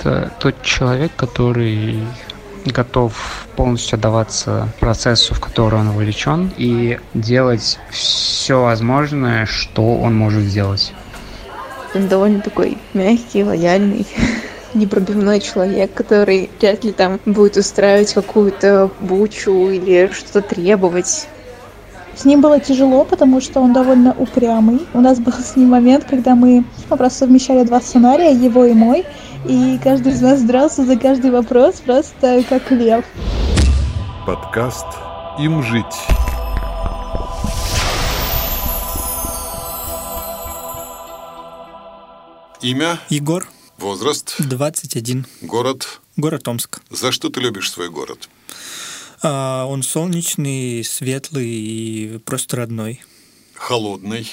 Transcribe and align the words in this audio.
это 0.00 0.32
тот 0.38 0.62
человек, 0.62 1.12
который 1.16 1.98
готов 2.64 3.46
полностью 3.56 3.96
отдаваться 3.96 4.68
процессу, 4.80 5.34
в 5.34 5.40
который 5.40 5.80
он 5.80 5.90
вовлечен, 5.90 6.52
и 6.56 6.98
делать 7.14 7.78
все 7.90 8.62
возможное, 8.62 9.46
что 9.46 9.96
он 9.96 10.16
может 10.16 10.42
сделать. 10.42 10.92
Он 11.94 12.08
довольно 12.08 12.40
такой 12.40 12.76
мягкий, 12.92 13.44
лояльный, 13.44 14.06
непробивной 14.74 15.40
человек, 15.40 15.94
который 15.94 16.50
вряд 16.60 16.84
ли 16.84 16.92
там 16.92 17.18
будет 17.24 17.56
устраивать 17.56 18.12
какую-то 18.12 18.90
бучу 19.00 19.70
или 19.70 20.10
что-то 20.12 20.42
требовать. 20.42 21.28
С 22.14 22.24
ним 22.24 22.40
было 22.40 22.58
тяжело, 22.58 23.04
потому 23.04 23.40
что 23.40 23.60
он 23.60 23.72
довольно 23.72 24.12
упрямый. 24.18 24.80
У 24.92 25.00
нас 25.00 25.20
был 25.20 25.32
с 25.32 25.54
ним 25.54 25.68
момент, 25.68 26.04
когда 26.04 26.34
мы 26.34 26.64
просто 26.88 27.20
совмещали 27.20 27.64
два 27.64 27.80
сценария, 27.80 28.32
его 28.32 28.64
и 28.64 28.72
мой, 28.72 29.06
и 29.46 29.78
каждый 29.82 30.12
из 30.12 30.20
нас 30.20 30.42
дрался 30.42 30.84
за 30.84 30.96
каждый 30.96 31.30
вопрос 31.30 31.80
просто 31.80 32.44
как 32.48 32.70
лев. 32.70 33.04
Подкаст 34.26 34.86
«Им 35.38 35.62
жить». 35.62 35.84
Имя? 42.60 42.98
Егор. 43.08 43.46
Возраст? 43.78 44.34
21. 44.40 45.26
Город? 45.42 46.00
Город 46.16 46.48
Омск. 46.48 46.80
За 46.90 47.12
что 47.12 47.28
ты 47.28 47.40
любишь 47.40 47.70
свой 47.70 47.88
город? 47.88 48.28
А, 49.22 49.64
он 49.66 49.84
солнечный, 49.84 50.82
светлый 50.82 51.48
и 51.48 52.18
просто 52.18 52.56
родной. 52.56 53.00
Холодный? 53.54 54.28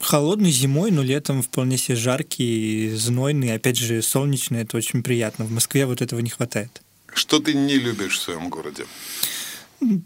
Холодный 0.00 0.50
зимой, 0.50 0.90
но 0.90 1.02
летом 1.02 1.42
вполне 1.42 1.78
себе 1.78 1.96
жаркий, 1.96 2.90
знойный. 2.94 3.54
Опять 3.54 3.78
же, 3.78 4.02
солнечный, 4.02 4.62
это 4.62 4.76
очень 4.76 5.02
приятно. 5.02 5.44
В 5.44 5.50
Москве 5.50 5.86
вот 5.86 6.02
этого 6.02 6.20
не 6.20 6.30
хватает. 6.30 6.82
Что 7.12 7.38
ты 7.38 7.54
не 7.54 7.78
любишь 7.78 8.18
в 8.18 8.22
своем 8.22 8.50
городе? 8.50 8.86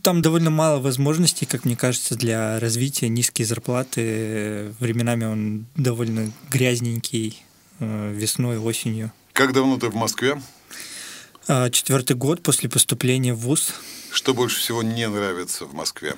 Там 0.03 0.23
довольно 0.23 0.51
мало 0.51 0.81
возможностей, 0.81 1.47
как 1.47 1.65
мне 1.65 1.77
кажется, 1.77 2.17
для 2.17 2.59
развития, 2.61 3.09
низкие 3.09 3.47
зарплаты. 3.47 4.75
Временами 4.81 5.25
он 5.25 5.67
довольно 5.77 6.33
грязненький 6.51 7.43
э, 7.79 8.12
весной, 8.15 8.59
осенью. 8.59 9.12
Как 9.33 9.53
давно 9.53 9.79
ты 9.79 9.89
в 9.89 9.95
Москве? 9.95 10.41
А, 11.47 11.71
четвертый 11.71 12.17
год 12.17 12.43
после 12.43 12.69
поступления 12.69 13.33
в 13.33 13.39
ВУЗ. 13.39 13.73
Что 14.12 14.34
больше 14.34 14.59
всего 14.59 14.83
не 14.83 15.09
нравится 15.09 15.65
в 15.65 15.75
Москве? 15.75 16.15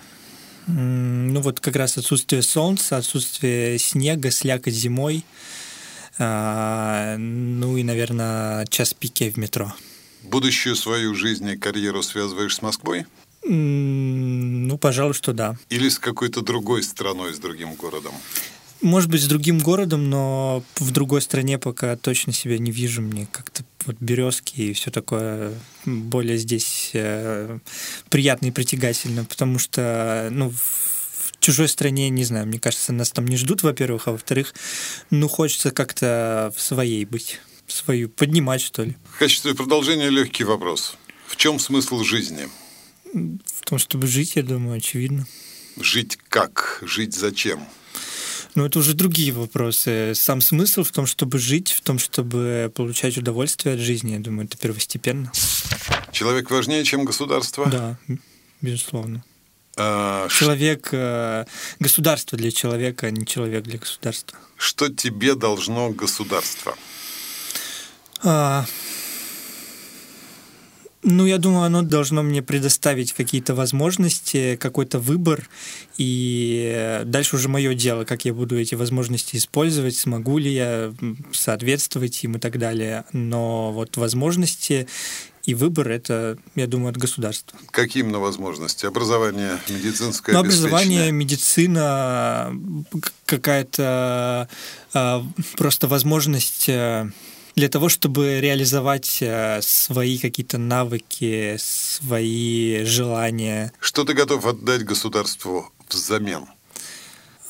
Ну 0.72 1.40
вот 1.40 1.60
как 1.60 1.76
раз 1.76 1.98
отсутствие 1.98 2.42
солнца, 2.42 2.96
отсутствие 2.96 3.78
снега, 3.78 4.30
слякоть 4.30 4.74
зимой. 4.74 5.24
А, 6.18 7.16
ну 7.16 7.76
и, 7.76 7.82
наверное, 7.82 8.66
час 8.66 8.94
пике 8.94 9.30
в 9.30 9.36
метро. 9.36 9.72
Будущую 10.22 10.76
свою 10.76 11.14
жизнь 11.14 11.48
и 11.48 11.56
карьеру 11.56 12.02
связываешь 12.02 12.56
с 12.56 12.62
Москвой? 12.62 13.06
Ну, 13.42 14.76
пожалуй, 14.78 15.14
что 15.14 15.32
да. 15.32 15.56
Или 15.70 15.88
с 15.88 15.98
какой-то 15.98 16.42
другой 16.42 16.82
страной, 16.82 17.34
с 17.34 17.38
другим 17.38 17.74
городом? 17.74 18.12
Может 18.82 19.10
быть, 19.10 19.22
с 19.22 19.26
другим 19.26 19.58
городом, 19.58 20.10
но 20.10 20.62
в 20.76 20.91
другой 20.91 21.22
стране 21.22 21.58
пока 21.58 21.96
точно 21.96 22.32
себя 22.32 22.58
не 22.58 22.70
вижу. 22.70 23.02
Мне 23.02 23.26
как-то 23.30 23.64
вот 23.86 23.97
березки 24.00 24.61
и 24.61 24.73
все 24.73 24.91
такое 24.91 25.55
более 25.84 26.39
здесь 26.39 26.91
э, 26.92 27.59
приятно 28.09 28.47
и 28.47 28.50
притягательно, 28.50 29.25
потому 29.25 29.59
что, 29.59 30.28
ну, 30.31 30.50
в 30.50 31.33
чужой 31.41 31.69
стране, 31.69 32.09
не 32.11 32.25
знаю, 32.25 32.47
мне 32.47 32.61
кажется, 32.61 32.92
нас 32.92 33.11
там 33.11 33.27
не 33.27 33.37
ждут, 33.37 33.62
во-первых, 33.62 34.09
а 34.09 34.12
во-вторых, 34.12 34.55
ну, 35.11 35.28
хочется 35.28 35.70
как-то 35.70 36.53
в 36.56 36.61
своей 36.61 37.05
быть, 37.05 37.41
свою 37.67 38.09
поднимать, 38.09 38.61
что 38.61 38.84
ли. 38.84 38.97
В 39.14 39.19
качестве 39.19 39.55
продолжения 39.55 40.11
легкий 40.11 40.44
вопрос. 40.44 40.97
В 41.27 41.37
чем 41.37 41.59
смысл 41.59 42.03
жизни? 42.03 42.48
В 43.12 43.65
том, 43.65 43.78
чтобы 43.78 44.06
жить, 44.06 44.37
я 44.37 44.42
думаю, 44.42 44.78
очевидно. 44.78 45.27
Жить 45.81 46.19
как? 46.28 46.83
Жить 46.83 47.15
зачем? 47.15 47.66
Ну, 48.55 48.65
это 48.65 48.78
уже 48.78 48.94
другие 48.94 49.33
вопросы. 49.33 50.12
Сам 50.15 50.41
смысл 50.41 50.83
в 50.83 50.91
том, 50.91 51.06
чтобы 51.06 51.38
жить, 51.38 51.72
в 51.72 51.81
том, 51.83 51.99
чтобы 51.99 52.72
получать 52.75 53.16
удовольствие 53.16 53.75
от 53.75 53.81
жизни, 53.81 54.12
я 54.12 54.19
думаю, 54.19 54.47
это 54.47 54.56
первостепенно. 54.56 55.31
Человек 56.12 56.50
важнее, 56.50 56.84
чем 56.84 57.05
государство? 57.05 57.66
Да, 57.66 57.97
безусловно. 58.60 59.22
А, 59.77 60.28
человек, 60.28 60.89
э, 60.93 61.44
государство 61.78 62.37
для 62.37 62.50
человека, 62.50 63.06
а 63.06 63.10
не 63.10 63.25
человек 63.25 63.65
для 63.65 63.78
государства. 63.78 64.39
Что 64.56 64.89
тебе 64.89 65.34
должно 65.34 65.91
государство? 65.91 66.77
А, 68.22 68.66
ну, 71.03 71.27
я 71.27 71.38
думаю, 71.38 71.65
оно 71.65 71.83
должно 71.83 72.22
мне 72.22 72.43
предоставить 72.43 73.12
какие-то 73.12 73.55
возможности, 73.55 74.56
какой-то 74.61 74.99
выбор, 74.99 75.49
и 75.97 77.03
дальше 77.05 77.37
уже 77.37 77.49
мое 77.49 77.75
дело, 77.75 78.05
как 78.05 78.25
я 78.25 78.34
буду 78.34 78.59
эти 78.59 78.75
возможности 78.75 79.37
использовать, 79.37 79.97
смогу 79.97 80.39
ли 80.39 80.53
я 80.53 80.93
соответствовать 81.33 82.22
им 82.25 82.37
и 82.37 82.39
так 82.39 82.59
далее. 82.59 83.05
Но 83.12 83.72
вот 83.72 83.97
возможности 83.97 84.87
и 85.44 85.55
выбор 85.55 85.89
это, 85.91 86.37
я 86.55 86.66
думаю, 86.66 86.91
от 86.91 86.99
государства. 86.99 87.59
Какие 87.71 88.03
именно 88.03 88.19
возможности? 88.19 88.84
Образование, 88.84 89.59
медицинское 89.69 90.33
ну, 90.33 90.41
образование, 90.41 91.10
медицина, 91.12 92.53
какая-то 93.25 94.49
а, 94.93 95.27
просто 95.56 95.89
возможность 95.89 96.69
э, 96.69 97.10
для 97.55 97.69
того, 97.69 97.88
чтобы 97.88 98.41
реализовать 98.41 99.19
э, 99.21 99.61
свои 99.62 100.19
какие-то 100.19 100.59
навыки, 100.59 101.56
свои 101.59 102.84
желания. 102.84 103.72
Что 103.81 104.05
ты 104.05 104.15
готов 104.15 104.47
отдать 104.47 104.84
государству 104.84 105.71
взамен? 105.89 106.47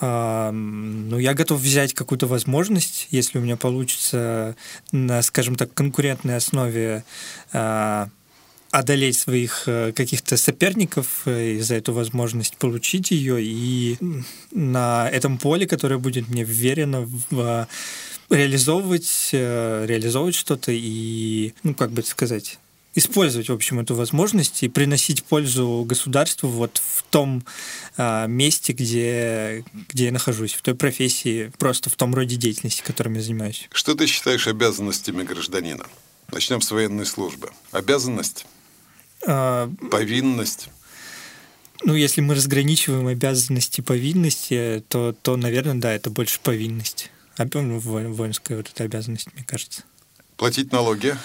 А, 0.00 0.50
ну, 0.50 1.19
я 1.19 1.34
готов 1.34 1.60
взять 1.60 1.93
какую-то 1.93 2.27
возможность, 2.27 3.09
если 3.10 3.39
у 3.39 3.43
меня 3.43 3.56
получится 3.56 4.56
на, 4.93 5.21
скажем 5.22 5.56
так, 5.56 5.75
конкурентной 5.75 6.37
основе 6.37 7.05
а, 7.53 8.09
одолеть 8.71 9.19
своих 9.19 9.65
э, 9.66 9.93
каких-то 9.93 10.37
соперников 10.37 11.22
э, 11.27 11.55
и 11.55 11.60
за 11.60 11.75
эту 11.75 11.93
возможность 11.93 12.56
получить 12.56 13.10
ее 13.10 13.43
и 13.43 13.99
на 14.53 15.09
этом 15.10 15.39
поле, 15.39 15.66
которое 15.66 15.99
будет 15.99 16.28
мне 16.28 16.44
вверено 16.44 17.06
в 17.31 17.66
реализовывать, 18.30 19.30
э, 19.32 19.84
реализовывать 19.86 20.34
что-то 20.34 20.72
и, 20.72 21.52
ну, 21.62 21.74
как 21.74 21.91
бы 21.91 22.02
сказать, 22.02 22.58
использовать, 22.94 23.48
в 23.48 23.52
общем, 23.52 23.80
эту 23.80 23.94
возможность 23.94 24.62
и 24.62 24.68
приносить 24.68 25.24
пользу 25.24 25.84
государству 25.86 26.48
вот 26.48 26.78
в 26.84 27.04
том 27.04 27.44
а, 27.96 28.26
месте, 28.26 28.72
где, 28.72 29.64
где 29.88 30.06
я 30.06 30.12
нахожусь, 30.12 30.54
в 30.54 30.62
той 30.62 30.74
профессии, 30.74 31.52
просто 31.58 31.91
в 31.91 31.96
том 31.96 32.14
роде 32.14 32.36
деятельности, 32.36 32.82
которым 32.84 33.14
я 33.14 33.22
занимаюсь. 33.22 33.68
Что 33.72 33.94
ты 33.94 34.06
считаешь 34.06 34.47
обязанностями 34.47 35.22
гражданина? 35.22 35.86
Начнем 36.32 36.60
с 36.60 36.70
военной 36.70 37.06
службы. 37.06 37.50
Обязанность? 37.70 38.47
А... 39.26 39.70
Повинность? 39.91 40.68
Ну, 41.82 41.94
если 41.94 42.20
мы 42.20 42.34
разграничиваем 42.34 43.06
обязанности 43.06 43.80
и 43.80 43.84
повинности, 43.84 44.84
то, 44.88 45.14
то, 45.22 45.36
наверное, 45.36 45.74
да, 45.74 45.92
это 45.92 46.10
больше 46.10 46.38
повинность. 46.41 47.10
А 47.41 47.47
воинская 47.47 48.59
вот 48.59 48.69
эта 48.69 48.84
обязанность, 48.84 49.33
мне 49.33 49.45
кажется. 49.45 49.84
Платить 50.37 50.73
налоги? 50.73 51.17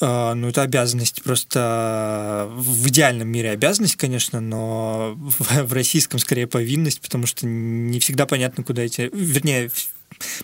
А, 0.00 0.34
ну, 0.34 0.48
это 0.48 0.62
обязанность 0.62 1.22
просто 1.22 2.48
в 2.50 2.88
идеальном 2.88 3.28
мире 3.28 3.50
обязанность, 3.50 3.94
конечно, 3.94 4.40
но 4.40 5.14
в 5.16 5.72
российском 5.72 6.18
скорее 6.18 6.48
повинность, 6.48 7.00
потому 7.00 7.26
что 7.26 7.46
не 7.46 8.00
всегда 8.00 8.26
понятно, 8.26 8.64
куда 8.64 8.82
эти... 8.82 9.08
Вернее, 9.12 9.70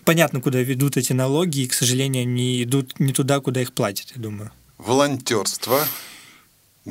понятно, 0.05 0.39
куда 0.39 0.59
ведут 0.59 0.95
эти 0.95 1.11
налоги, 1.11 1.63
и, 1.63 1.67
к 1.67 1.73
сожалению, 1.73 2.21
они 2.21 2.63
идут 2.63 2.97
не 2.97 3.11
туда, 3.11 3.41
куда 3.41 3.61
их 3.61 3.73
платят, 3.73 4.13
я 4.15 4.21
думаю. 4.21 4.51
Волонтерство. 4.77 5.85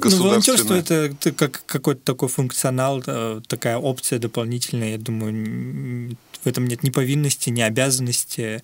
Ну, 0.04 0.22
волонтерство 0.22 0.74
это, 0.74 0.94
это 0.94 1.32
как 1.32 1.62
какой-то 1.64 2.00
такой 2.02 2.28
функционал, 2.28 3.02
э, 3.06 3.40
такая 3.46 3.78
опция 3.78 4.18
дополнительная. 4.18 4.92
Я 4.92 4.98
думаю, 4.98 6.16
в 6.44 6.46
этом 6.46 6.66
нет 6.66 6.82
ни 6.82 6.90
повинности, 6.90 7.50
ни 7.50 7.62
обязанности. 7.62 8.62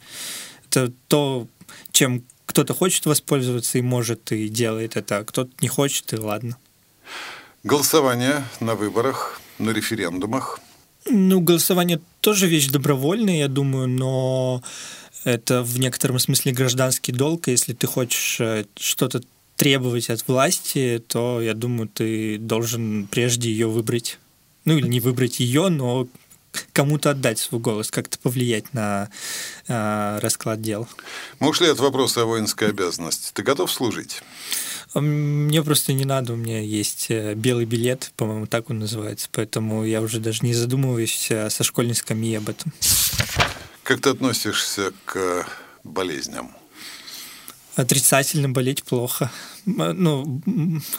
Это 0.69 0.93
то, 1.09 1.47
чем 1.91 2.23
кто-то 2.47 2.75
хочет 2.75 3.07
воспользоваться 3.07 3.79
и 3.79 3.83
может, 3.83 4.31
и 4.33 4.49
делает 4.49 4.97
это, 4.97 5.19
а 5.19 5.25
кто-то 5.25 5.51
не 5.63 5.69
хочет, 5.69 6.13
и 6.13 6.17
ладно. 6.17 6.59
Голосование 7.65 8.45
на 8.61 8.75
выборах, 8.75 9.41
на 9.59 9.71
референдумах. 9.71 10.61
Ну, 11.07 11.41
голосование 11.41 12.01
тоже 12.21 12.47
вещь 12.47 12.69
добровольная, 12.69 13.39
я 13.39 13.49
думаю, 13.49 13.89
но 13.89 14.63
это 15.25 15.63
в 15.63 15.79
некотором 15.79 16.19
смысле 16.19 16.53
гражданский 16.53 17.13
долг. 17.13 17.49
Если 17.49 17.73
ты 17.73 17.87
хочешь 17.87 18.41
э, 18.41 18.67
что-то 18.77 19.23
требовать 19.63 20.11
от 20.11 20.27
власти, 20.27 21.01
то, 21.07 21.41
я 21.41 21.55
думаю, 21.55 21.89
ты 21.89 22.37
должен 22.37 23.07
прежде 23.09 23.49
ее 23.49 23.69
выбрать. 23.69 24.19
Ну, 24.65 24.77
или 24.77 24.89
не 24.89 24.99
выбрать 24.99 25.39
ее, 25.39 25.69
но 25.69 26.09
кому-то 26.73 27.11
отдать 27.11 27.39
свой 27.39 27.61
голос, 27.61 27.89
как-то 27.93 28.19
повлиять 28.19 28.75
на 28.75 29.09
э, 29.69 30.19
расклад 30.21 30.61
дел. 30.61 30.89
Мы 31.39 31.49
ушли 31.49 31.69
от 31.69 31.79
вопроса 31.79 32.23
о 32.23 32.25
воинской 32.25 32.71
обязанности. 32.71 33.31
Ты 33.33 33.45
готов 33.45 33.71
служить? 33.71 34.25
Мне 34.95 35.63
просто 35.63 35.93
не 35.93 36.07
надо, 36.07 36.33
у 36.33 36.37
меня 36.37 36.61
есть 36.61 37.07
э, 37.11 37.35
белый 37.35 37.65
билет, 37.65 38.13
по-моему, 38.17 38.49
так 38.49 38.69
он 38.69 38.81
называется, 38.81 39.29
поэтому 39.31 39.85
я 39.85 40.03
уже 40.03 40.19
даже 40.19 40.45
не 40.45 40.55
задумываюсь 40.55 41.29
э, 41.31 41.51
со 41.51 41.63
школьной 41.63 41.95
скамьи 41.95 42.35
об 42.35 42.49
этом. 42.49 42.73
Как 43.85 44.01
ты 44.01 44.11
относишься 44.11 44.93
к 45.05 45.47
болезням? 45.85 46.51
Отрицательно 47.75 48.51
болеть 48.51 48.83
плохо. 48.83 49.31
Ну, 49.65 50.43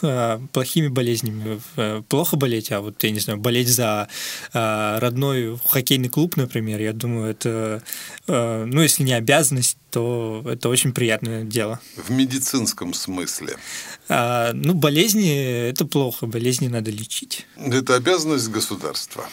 а, 0.02 0.40
плохими 0.52 0.88
болезнями 0.88 1.60
э, 1.76 2.02
плохо 2.08 2.36
болеть, 2.36 2.72
а 2.72 2.80
вот, 2.80 3.02
я 3.04 3.10
не 3.10 3.20
знаю, 3.20 3.38
болеть 3.38 3.68
за 3.68 4.08
родной 4.52 5.58
хоккейный 5.64 6.08
клуб, 6.08 6.36
например, 6.36 6.80
я 6.80 6.92
думаю, 6.92 7.30
это, 7.30 7.82
э, 8.26 8.64
ну, 8.64 8.80
если 8.80 9.02
не 9.02 9.12
обязанность, 9.12 9.76
то 9.90 10.42
это 10.46 10.68
очень 10.68 10.92
приятное 10.92 11.44
дело. 11.44 11.78
В 11.96 12.10
медицинском 12.10 12.94
смысле? 12.94 13.56
А, 14.08 14.52
ну, 14.52 14.74
болезни– 14.74 15.68
это 15.70 15.84
плохо, 15.84 16.26
болезни 16.26 16.68
надо 16.68 16.90
лечить. 16.90 17.46
Это 17.56 17.94
обязанность 17.94 18.48
государства? 18.48 19.24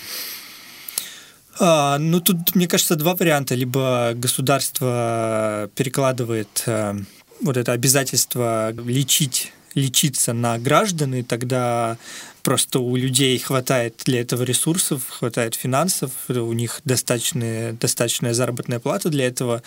А, 1.59 1.97
ну, 1.97 2.21
тут, 2.21 2.55
мне 2.55 2.67
кажется, 2.67 2.95
два 2.95 3.15
варианта. 3.15 3.55
Либо 3.55 4.13
государство 4.15 5.69
перекладывает 5.75 6.63
э, 6.65 6.95
вот 7.41 7.57
это 7.57 7.71
обязательство 7.71 8.71
лечить 8.71 9.53
лечиться 9.75 10.33
на 10.33 10.57
граждан, 10.57 11.15
и 11.15 11.23
тогда 11.23 11.97
просто 12.43 12.79
у 12.79 12.95
людей 12.95 13.38
хватает 13.38 14.01
для 14.05 14.21
этого 14.21 14.43
ресурсов, 14.43 15.03
хватает 15.07 15.55
финансов, 15.55 16.11
у 16.27 16.53
них 16.53 16.81
достаточная, 16.83 17.73
достаточная 17.73 18.33
заработная 18.33 18.79
плата 18.79 19.09
для 19.09 19.27
этого, 19.27 19.61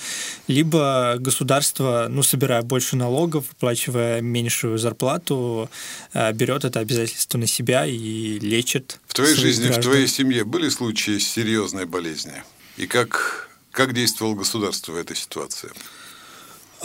либо 0.48 1.16
государство, 1.18 2.06
ну, 2.10 2.22
собирая 2.22 2.62
больше 2.62 2.96
налогов, 2.96 3.44
оплачивая 3.52 4.20
меньшую 4.20 4.78
зарплату, 4.78 5.70
э, 6.12 6.32
берет 6.32 6.64
это 6.64 6.80
обязательство 6.80 7.38
на 7.38 7.46
себя 7.46 7.86
и 7.86 8.38
лечит. 8.40 8.98
В 9.06 9.14
твоей 9.14 9.34
жизни, 9.34 9.64
граждан. 9.64 9.82
в 9.82 9.86
твоей 9.86 10.08
семье 10.08 10.44
были 10.44 10.68
случаи 10.68 11.18
серьезной 11.18 11.86
болезни? 11.86 12.42
И 12.76 12.86
как, 12.86 13.48
как 13.70 13.94
действовало 13.94 14.34
государство 14.34 14.92
в 14.92 14.96
этой 14.96 15.16
ситуации? 15.16 15.70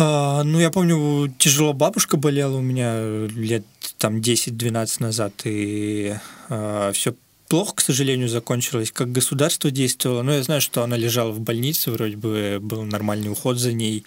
А, 0.01 0.43
ну, 0.45 0.61
я 0.61 0.71
помню, 0.71 1.27
тяжело 1.39 1.73
бабушка 1.73 2.15
болела 2.15 2.55
у 2.55 2.61
меня 2.61 3.27
лет 3.27 3.65
там 3.97 4.21
10-12 4.21 5.03
назад, 5.03 5.33
и 5.43 6.15
а, 6.47 6.93
все 6.93 7.15
плохо, 7.49 7.75
к 7.75 7.81
сожалению, 7.81 8.29
закончилось. 8.29 8.93
Как 8.93 9.11
государство 9.11 9.71
действовало, 9.71 10.21
ну, 10.21 10.31
я 10.31 10.41
знаю, 10.41 10.61
что 10.61 10.83
она 10.83 10.95
лежала 10.95 11.31
в 11.31 11.41
больнице, 11.41 11.91
вроде 11.91 12.15
бы 12.15 12.59
был 12.61 12.83
нормальный 12.83 13.29
уход 13.29 13.57
за 13.57 13.73
ней. 13.73 14.05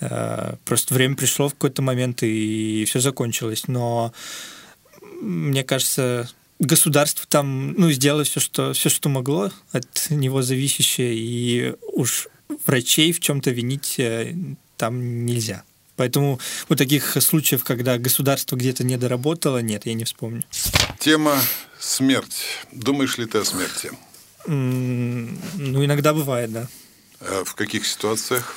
А, 0.00 0.56
просто 0.66 0.92
время 0.92 1.16
пришло 1.16 1.48
в 1.48 1.54
какой-то 1.54 1.80
момент, 1.80 2.22
и 2.22 2.84
все 2.86 3.00
закончилось. 3.00 3.68
Но 3.68 4.12
мне 5.22 5.64
кажется, 5.64 6.28
государство 6.58 7.26
там 7.26 7.72
ну, 7.72 7.90
сделало 7.90 8.24
все, 8.24 8.38
что, 8.38 8.74
все, 8.74 8.90
что 8.90 9.08
могло 9.08 9.50
от 9.70 10.10
него 10.10 10.42
зависящее, 10.42 11.14
и 11.14 11.74
уж 11.94 12.28
врачей 12.66 13.12
в 13.12 13.20
чем-то 13.20 13.50
винить 13.50 13.94
э, 13.98 14.34
там 14.82 15.24
нельзя. 15.24 15.62
Поэтому 15.94 16.40
вот 16.68 16.76
таких 16.76 17.16
случаев, 17.22 17.62
когда 17.62 17.98
государство 17.98 18.56
где-то 18.56 18.82
не 18.82 18.96
доработало, 18.96 19.58
нет, 19.58 19.86
я 19.86 19.94
не 19.94 20.02
вспомню. 20.02 20.42
Тема 20.98 21.38
смерть. 21.78 22.42
Думаешь 22.72 23.16
ли 23.16 23.26
ты 23.26 23.38
о 23.38 23.44
смерти? 23.44 23.92
ну, 24.48 25.84
иногда 25.84 26.12
бывает, 26.12 26.52
да. 26.52 26.66
А 27.20 27.44
в 27.44 27.54
каких 27.54 27.86
ситуациях? 27.86 28.56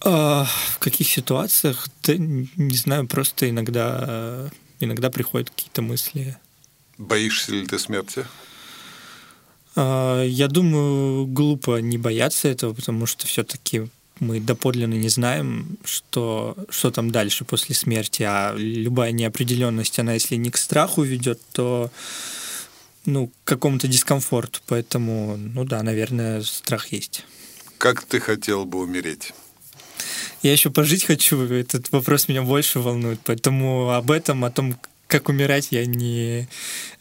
А, 0.00 0.48
в 0.72 0.78
каких 0.80 1.08
ситуациях? 1.08 1.86
Да, 2.02 2.14
не 2.16 2.76
знаю, 2.76 3.06
просто 3.06 3.48
иногда, 3.48 4.50
иногда 4.80 5.10
приходят 5.10 5.50
какие-то 5.50 5.80
мысли. 5.82 6.36
Боишься 6.96 7.52
ли 7.52 7.64
ты 7.66 7.78
смерти? 7.78 8.26
А, 9.76 10.24
я 10.24 10.48
думаю, 10.48 11.26
глупо 11.26 11.80
не 11.80 11.98
бояться 11.98 12.48
этого, 12.48 12.74
потому 12.74 13.06
что 13.06 13.28
все-таки 13.28 13.88
мы 14.20 14.40
доподлинно 14.40 14.94
не 14.94 15.08
знаем, 15.08 15.78
что, 15.84 16.56
что 16.70 16.90
там 16.90 17.10
дальше 17.10 17.44
после 17.44 17.74
смерти, 17.74 18.22
а 18.22 18.54
любая 18.56 19.12
неопределенность, 19.12 19.98
она 19.98 20.14
если 20.14 20.36
не 20.36 20.50
к 20.50 20.56
страху 20.56 21.02
ведет, 21.02 21.40
то 21.52 21.90
ну, 23.04 23.28
к 23.28 23.32
какому-то 23.44 23.88
дискомфорту. 23.88 24.60
Поэтому, 24.66 25.36
ну 25.36 25.64
да, 25.64 25.82
наверное, 25.82 26.42
страх 26.42 26.88
есть. 26.88 27.24
Как 27.78 28.02
ты 28.02 28.20
хотел 28.20 28.64
бы 28.64 28.80
умереть? 28.80 29.32
Я 30.42 30.52
еще 30.52 30.70
пожить 30.70 31.04
хочу, 31.04 31.40
этот 31.42 31.90
вопрос 31.90 32.28
меня 32.28 32.42
больше 32.42 32.78
волнует, 32.78 33.18
поэтому 33.24 33.90
об 33.90 34.10
этом, 34.10 34.44
о 34.44 34.50
том, 34.50 34.78
как 35.08 35.28
умирать, 35.28 35.68
я 35.70 35.84
не, 35.84 36.48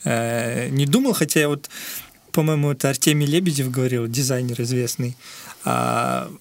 э, 0.05 0.69
не 0.69 0.85
думал, 0.85 1.13
хотя 1.13 1.41
я 1.41 1.49
вот, 1.49 1.69
по-моему, 2.31 2.71
это 2.71 2.89
Артемий 2.89 3.27
Лебедев 3.27 3.69
говорил, 3.69 4.07
дизайнер 4.07 4.59
известный, 4.61 5.15
а, 5.65 6.31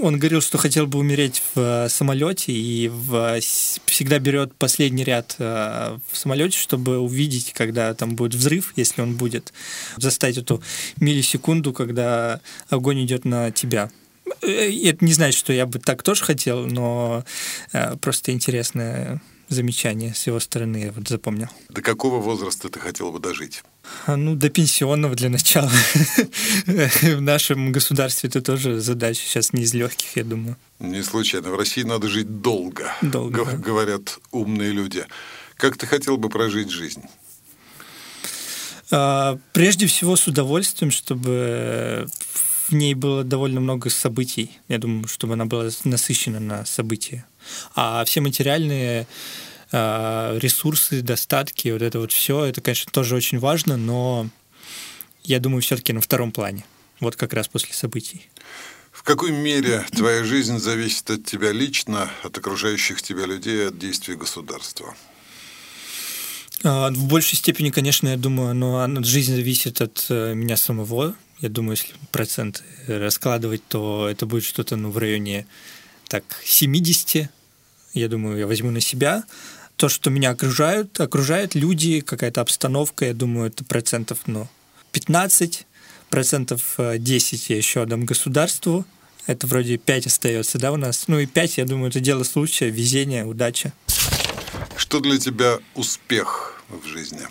он 0.00 0.18
говорил, 0.18 0.40
что 0.40 0.58
хотел 0.58 0.86
бы 0.86 0.98
умереть 0.98 1.42
в 1.54 1.60
э, 1.60 1.88
самолете 1.88 2.52
и 2.52 2.88
в, 2.88 3.38
всегда 3.40 4.18
берет 4.18 4.54
последний 4.54 5.04
ряд 5.04 5.36
э, 5.38 5.98
в 6.10 6.16
самолете, 6.16 6.58
чтобы 6.58 6.98
увидеть, 6.98 7.52
когда 7.52 7.94
там 7.94 8.16
будет 8.16 8.34
взрыв, 8.34 8.72
если 8.76 9.02
он 9.02 9.16
будет, 9.16 9.52
застать 9.96 10.38
эту 10.38 10.62
миллисекунду, 10.98 11.72
когда 11.72 12.40
огонь 12.68 13.04
идет 13.04 13.24
на 13.24 13.50
тебя. 13.50 13.90
Э, 14.42 14.70
это 14.70 15.04
не 15.04 15.12
значит, 15.12 15.38
что 15.38 15.52
я 15.52 15.66
бы 15.66 15.78
так 15.78 16.02
тоже 16.02 16.24
хотел, 16.24 16.66
но 16.66 17.24
просто 18.00 18.32
интересное 18.32 19.20
замечание 19.48 20.14
с 20.14 20.26
его 20.26 20.40
стороны 20.40 20.76
я 20.76 20.92
вот 20.92 21.08
запомнил. 21.08 21.48
До 21.68 21.82
какого 21.82 22.20
возраста 22.20 22.68
ты 22.68 22.78
хотел 22.78 23.12
бы 23.12 23.18
дожить? 23.18 23.62
А, 24.06 24.16
ну, 24.16 24.34
до 24.34 24.48
пенсионного 24.50 25.14
для 25.14 25.28
начала. 25.28 25.70
В 26.66 27.20
нашем 27.20 27.72
государстве 27.72 28.28
это 28.28 28.40
тоже 28.40 28.80
задача 28.80 29.20
сейчас 29.20 29.52
не 29.52 29.62
из 29.62 29.74
легких, 29.74 30.16
я 30.16 30.24
думаю. 30.24 30.56
Не 30.78 31.02
случайно. 31.02 31.50
В 31.50 31.56
России 31.56 31.82
надо 31.82 32.08
жить 32.08 32.40
долго. 32.40 32.92
Долго. 33.02 33.44
Да. 33.44 33.56
Говорят 33.56 34.18
умные 34.30 34.72
люди. 34.72 35.06
Как 35.56 35.76
ты 35.76 35.86
хотел 35.86 36.16
бы 36.16 36.28
прожить 36.28 36.70
жизнь? 36.70 37.02
А, 38.90 39.38
прежде 39.52 39.86
всего 39.86 40.16
с 40.16 40.26
удовольствием, 40.26 40.90
чтобы 40.90 42.06
в 42.68 42.72
ней 42.72 42.94
было 42.94 43.24
довольно 43.24 43.60
много 43.60 43.90
событий. 43.90 44.58
Я 44.68 44.78
думаю, 44.78 45.06
чтобы 45.08 45.34
она 45.34 45.44
была 45.44 45.68
насыщена 45.84 46.40
на 46.40 46.64
события. 46.64 47.24
А 47.74 48.04
все 48.04 48.20
материальные 48.20 49.06
ресурсы, 49.72 51.02
достатки, 51.02 51.68
вот 51.68 51.82
это 51.82 52.00
вот 52.00 52.12
все, 52.12 52.44
это, 52.44 52.60
конечно, 52.60 52.90
тоже 52.92 53.14
очень 53.14 53.38
важно, 53.38 53.76
но 53.76 54.28
я 55.22 55.38
думаю, 55.38 55.62
все-таки 55.62 55.92
на 55.92 56.00
втором 56.00 56.32
плане. 56.32 56.64
Вот 56.98 57.16
как 57.16 57.32
раз 57.32 57.48
после 57.48 57.72
событий. 57.72 58.28
В 58.92 59.02
какой 59.02 59.30
мере 59.30 59.86
твоя 59.92 60.24
жизнь 60.24 60.58
зависит 60.58 61.10
от 61.10 61.24
тебя 61.24 61.52
лично, 61.52 62.10
от 62.22 62.36
окружающих 62.36 63.00
тебя 63.00 63.24
людей, 63.26 63.68
от 63.68 63.78
действий 63.78 64.14
государства? 64.14 64.94
А, 66.62 66.90
в 66.90 67.06
большей 67.06 67.38
степени, 67.38 67.70
конечно, 67.70 68.08
я 68.08 68.16
думаю, 68.16 68.54
но 68.54 69.02
жизнь 69.02 69.34
зависит 69.34 69.80
от 69.80 70.04
э, 70.10 70.34
меня 70.34 70.56
самого. 70.56 71.14
Я 71.40 71.48
думаю, 71.48 71.78
если 71.78 71.94
процент 72.12 72.62
раскладывать, 72.86 73.66
то 73.66 74.08
это 74.10 74.26
будет 74.26 74.44
что-то 74.44 74.76
ну, 74.76 74.90
в 74.90 74.98
районе 74.98 75.46
так, 76.08 76.24
70. 76.44 77.30
Я 77.94 78.08
думаю, 78.08 78.38
я 78.38 78.46
возьму 78.46 78.70
на 78.70 78.80
себя 78.80 79.24
то, 79.80 79.88
что 79.88 80.10
меня 80.10 80.32
окружают, 80.32 81.00
окружают 81.00 81.54
люди, 81.54 82.00
какая-то 82.00 82.42
обстановка, 82.42 83.06
я 83.06 83.14
думаю, 83.14 83.46
это 83.46 83.64
процентов, 83.64 84.18
ну, 84.26 84.46
15, 84.92 85.66
процентов 86.10 86.74
10 86.76 87.50
э, 87.50 87.54
я 87.54 87.56
еще 87.56 87.80
отдам 87.80 88.04
государству, 88.04 88.84
это 89.26 89.46
вроде 89.46 89.78
5 89.78 90.08
остается, 90.08 90.58
да, 90.58 90.72
у 90.72 90.76
нас? 90.76 91.08
Ну 91.08 91.18
и 91.18 91.24
5, 91.24 91.56
я 91.56 91.64
думаю, 91.64 91.88
это 91.88 91.98
дело 91.98 92.24
случая, 92.24 92.68
везение, 92.68 93.24
удача. 93.24 93.72
Что 94.76 95.00
для 95.00 95.16
тебя 95.16 95.56
успех 95.74 96.62
в 96.68 96.86
жизни? 96.86 97.22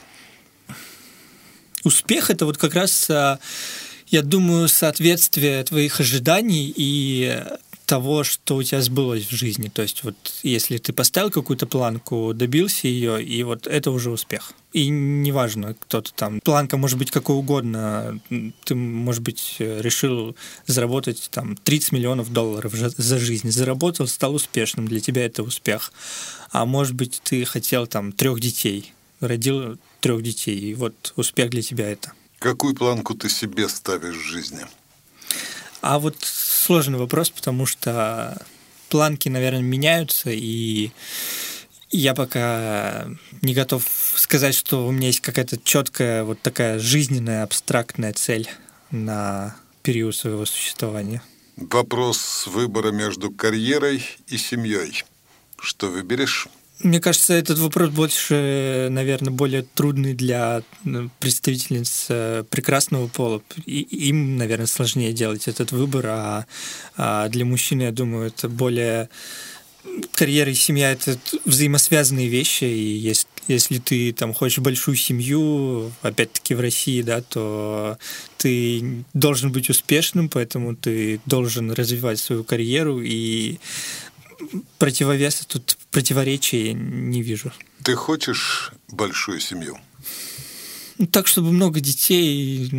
Успех– 1.84 2.29
это 2.32 2.48
вот 2.48 2.58
как 2.58 2.74
раз, 2.74 3.12
э, 3.12 3.38
я 4.08 4.22
думаю, 4.24 4.70
соответствие 4.70 5.63
твоих 5.65 6.00
ожиданий 6.00 6.74
и 6.75 7.44
того, 7.89 8.24
что 8.24 8.58
у 8.58 8.62
тебя 8.62 8.84
сбылось 8.84 9.25
в 9.25 9.31
жизни. 9.31 9.67
То 9.67 9.81
есть 9.81 10.03
вот 10.03 10.15
если 10.43 10.77
ты 10.77 10.93
поставил 10.93 11.31
какую-то 11.31 11.65
планку, 11.65 12.34
добился 12.36 12.88
ее, 12.88 13.24
и 13.24 13.41
вот 13.41 13.65
это 13.65 13.89
уже 13.89 14.12
успех. 14.12 14.53
И 14.74 14.89
неважно, 14.89 15.74
кто-то 15.74 16.13
там, 16.13 16.39
планка 16.41 16.77
может 16.77 17.00
быть 17.00 17.10
какой 17.10 17.36
угодно, 17.36 18.19
ты, 18.63 18.75
может 18.75 19.24
быть, 19.24 19.55
решил 19.58 20.36
заработать 20.67 21.29
там 21.31 21.55
30 21.55 21.91
миллионов 21.93 22.31
долларов 22.31 22.74
за 22.74 23.17
жизнь, 23.17 23.50
заработал, 23.50 24.05
стал 24.05 24.36
успешным, 24.36 24.88
для 24.88 25.00
тебя 25.00 25.25
это 25.25 25.41
успех. 25.41 25.91
А 26.51 26.65
может 26.65 26.93
быть, 26.93 27.22
ты 27.24 27.43
хотел 27.43 27.88
там 27.88 28.12
трех 28.12 28.39
детей, 28.39 28.93
родил 29.19 29.79
трех 30.00 30.22
детей, 30.22 30.60
и 30.60 30.75
вот 30.75 31.13
успех 31.15 31.50
для 31.50 31.63
тебя 31.63 31.89
это. 31.89 32.13
Какую 32.38 32.75
планку 32.75 33.15
ты 33.15 33.29
себе 33.29 33.67
ставишь 33.67 34.15
в 34.15 34.29
жизни? 34.29 34.62
А 35.81 36.00
вот 36.00 36.17
сложный 36.21 37.00
вопрос, 37.00 37.29
потому 37.29 37.65
что 37.65 38.38
планки, 38.89 39.29
наверное, 39.29 39.62
меняются, 39.62 40.29
и 40.31 40.91
я 41.91 42.13
пока 42.13 43.07
не 43.41 43.53
готов 43.53 43.83
сказать, 44.15 44.55
что 44.55 44.86
у 44.86 44.91
меня 44.91 45.07
есть 45.07 45.21
какая-то 45.21 45.57
четкая 45.63 46.24
вот 46.24 46.41
такая 46.41 46.79
жизненная 46.79 47.43
абстрактная 47.43 48.13
цель 48.13 48.50
на 48.91 49.55
период 49.81 50.15
своего 50.15 50.45
существования. 50.45 51.21
Вопрос 51.55 52.48
выбора 52.48 52.91
между 52.91 53.31
карьерой 53.31 54.03
и 54.27 54.38
семьей. 54.38 55.03
Что 55.57 55.88
выберешь? 55.88 56.48
Мне 56.81 57.01
кажется, 57.01 57.33
этот 57.33 57.59
вопрос 57.59 57.89
больше, 57.89 58.88
наверное, 58.89 59.31
более 59.31 59.63
трудный 59.63 60.13
для 60.13 60.63
ну, 60.86 61.09
представительниц 61.19 62.05
э, 62.07 62.43
прекрасного 62.50 63.07
пола. 63.07 63.41
И 63.65 63.81
им, 63.81 64.38
наверное, 64.38 64.65
сложнее 64.65 65.12
делать 65.12 65.50
этот 65.50 65.74
выбор, 65.74 66.05
а, 66.07 66.45
а 66.95 67.27
для 67.27 67.43
мужчины, 67.43 67.81
я 67.83 67.91
думаю, 67.91 68.27
это 68.27 68.48
более 68.48 69.09
карьера 70.13 70.51
и 70.51 70.55
семья 70.55 70.91
это 70.91 71.17
взаимосвязанные 71.45 72.27
вещи, 72.27 72.65
и 72.65 72.98
если, 72.98 73.27
если 73.48 73.77
ты 73.79 74.12
там 74.13 74.33
хочешь 74.33 74.59
большую 74.59 74.95
семью, 74.95 75.91
опять-таки 76.01 76.53
в 76.53 76.59
России, 76.59 77.01
да, 77.01 77.21
то 77.21 77.98
ты 78.38 79.03
должен 79.13 79.51
быть 79.51 79.69
успешным, 79.69 80.29
поэтому 80.29 80.75
ты 80.75 81.19
должен 81.25 81.71
развивать 81.71 82.19
свою 82.19 82.43
карьеру, 82.43 83.01
и 83.01 83.59
противовеса 84.77 85.48
тут 85.48 85.77
противоречия 85.91 86.74
не 86.74 87.22
вижу. 87.22 87.51
Ты 87.84 87.96
хочешь 87.96 88.72
большую 88.89 89.39
семью? 89.39 89.77
Ну, 90.98 91.08
так, 91.08 91.27
чтобы 91.27 91.51
много 91.51 91.79
детей, 91.79 92.69
не 92.72 92.75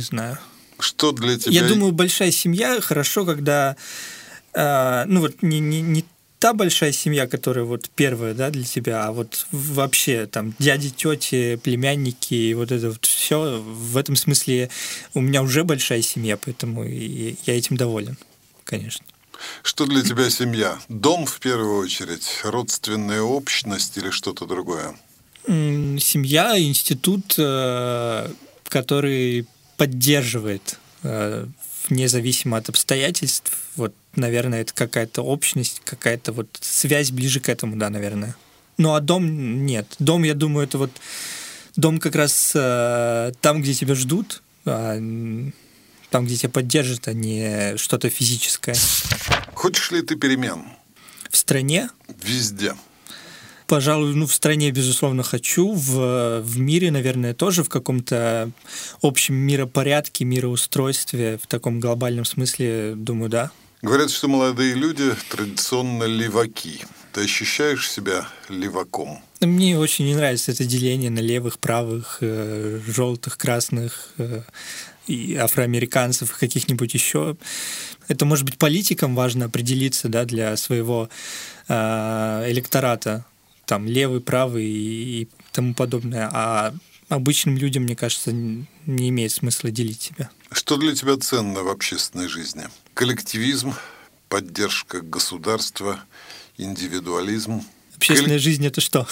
знаю. 0.00 0.38
Что 0.78 1.12
для 1.12 1.38
тебя? 1.38 1.52
Я 1.52 1.68
думаю, 1.68 1.92
большая 1.92 2.30
семья 2.30 2.80
хорошо, 2.80 3.26
когда, 3.26 3.76
э, 4.54 5.04
ну 5.06 5.20
вот 5.20 5.42
не, 5.42 5.60
не, 5.60 5.82
не 5.82 6.04
та 6.38 6.52
большая 6.52 6.92
семья, 6.92 7.26
которая 7.26 7.64
вот 7.64 7.88
первая, 7.94 8.34
да, 8.34 8.50
для 8.50 8.64
тебя, 8.64 9.06
а 9.06 9.12
вот 9.12 9.46
вообще 9.50 10.26
там 10.26 10.54
дяди, 10.58 10.90
тети, 10.90 11.56
племянники, 11.56 12.34
и 12.34 12.54
вот 12.54 12.70
это 12.70 12.88
вот 12.88 13.04
все. 13.04 13.62
В 13.62 13.96
этом 13.96 14.16
смысле 14.16 14.70
у 15.14 15.20
меня 15.20 15.42
уже 15.42 15.64
большая 15.64 16.02
семья, 16.02 16.36
поэтому 16.36 16.84
я 16.84 17.56
этим 17.56 17.76
доволен, 17.76 18.18
конечно. 18.64 19.04
Что 19.62 19.86
для 19.86 20.02
тебя 20.02 20.30
семья? 20.30 20.78
Дом 20.88 21.26
в 21.26 21.40
первую 21.40 21.78
очередь, 21.78 22.40
родственная 22.44 23.22
общность 23.22 23.96
или 23.96 24.10
что-то 24.10 24.46
другое? 24.46 24.94
Семья, 25.46 26.58
институт, 26.58 27.34
э, 27.38 28.28
который 28.68 29.46
поддерживает 29.76 30.78
э, 31.02 31.46
независимо 31.90 32.56
от 32.56 32.68
обстоятельств. 32.68 33.52
Вот, 33.76 33.94
наверное, 34.16 34.62
это 34.62 34.72
какая-то 34.72 35.22
общность, 35.22 35.82
какая-то 35.84 36.32
вот 36.32 36.48
связь 36.60 37.10
ближе 37.10 37.40
к 37.40 37.48
этому, 37.48 37.76
да, 37.76 37.90
наверное. 37.90 38.36
Ну 38.78 38.94
а 38.94 39.00
дом 39.00 39.66
нет. 39.66 39.86
Дом, 39.98 40.24
я 40.24 40.34
думаю, 40.34 40.66
это 40.66 40.78
вот 40.78 40.90
дом 41.76 41.98
как 41.98 42.14
раз 42.14 42.52
э, 42.54 43.32
там, 43.40 43.62
где 43.62 43.74
тебя 43.74 43.94
ждут, 43.94 44.42
а 44.64 44.98
там, 46.14 46.26
где 46.26 46.36
тебя 46.36 46.50
поддержат, 46.50 47.08
а 47.08 47.12
не 47.12 47.76
что-то 47.76 48.08
физическое. 48.08 48.76
Хочешь 49.52 49.90
ли 49.90 50.00
ты 50.00 50.14
перемен? 50.14 50.62
В 51.28 51.36
стране? 51.36 51.90
Везде. 52.22 52.76
Пожалуй, 53.66 54.14
ну, 54.14 54.28
в 54.28 54.32
стране, 54.32 54.70
безусловно, 54.70 55.24
хочу. 55.24 55.72
В, 55.72 56.40
в 56.40 56.58
мире, 56.60 56.92
наверное, 56.92 57.34
тоже 57.34 57.64
в 57.64 57.68
каком-то 57.68 58.52
общем 59.02 59.34
миропорядке, 59.34 60.24
мироустройстве, 60.24 61.40
в 61.42 61.48
таком 61.48 61.80
глобальном 61.80 62.24
смысле, 62.24 62.94
думаю, 62.94 63.28
да. 63.28 63.50
Говорят, 63.82 64.12
что 64.12 64.28
молодые 64.28 64.74
люди 64.74 65.16
традиционно 65.30 66.04
леваки. 66.04 66.84
Ты 67.12 67.24
ощущаешь 67.24 67.90
себя 67.90 68.28
леваком? 68.48 69.20
Мне 69.40 69.76
очень 69.78 70.04
не 70.04 70.14
нравится 70.14 70.52
это 70.52 70.64
деление 70.64 71.10
на 71.10 71.18
левых, 71.18 71.58
правых, 71.58 72.18
э, 72.20 72.80
желтых, 72.86 73.36
красных. 73.36 74.10
Э, 74.18 74.42
и 75.06 75.34
афроамериканцев, 75.36 76.30
и 76.30 76.40
каких-нибудь 76.40 76.94
еще. 76.94 77.36
Это, 78.08 78.24
может 78.24 78.44
быть, 78.44 78.58
политикам 78.58 79.14
важно 79.14 79.46
определиться 79.46 80.08
да, 80.08 80.24
для 80.24 80.56
своего 80.56 81.08
э, 81.68 82.44
электората, 82.48 83.24
там, 83.66 83.86
левый, 83.86 84.20
правый 84.20 84.66
и, 84.66 85.22
и 85.22 85.28
тому 85.52 85.74
подобное. 85.74 86.28
А 86.32 86.74
обычным 87.08 87.56
людям, 87.56 87.84
мне 87.84 87.96
кажется, 87.96 88.32
не 88.32 89.08
имеет 89.08 89.32
смысла 89.32 89.70
делить 89.70 90.02
себя. 90.02 90.30
Что 90.50 90.76
для 90.76 90.94
тебя 90.94 91.16
ценно 91.16 91.62
в 91.62 91.68
общественной 91.68 92.28
жизни? 92.28 92.64
Коллективизм, 92.94 93.74
поддержка 94.28 95.00
государства, 95.00 96.00
индивидуализм? 96.56 97.62
Общественная 97.96 98.36
Колл... 98.36 98.42
жизнь 98.42 98.66
это 98.66 98.80
что? 98.80 99.06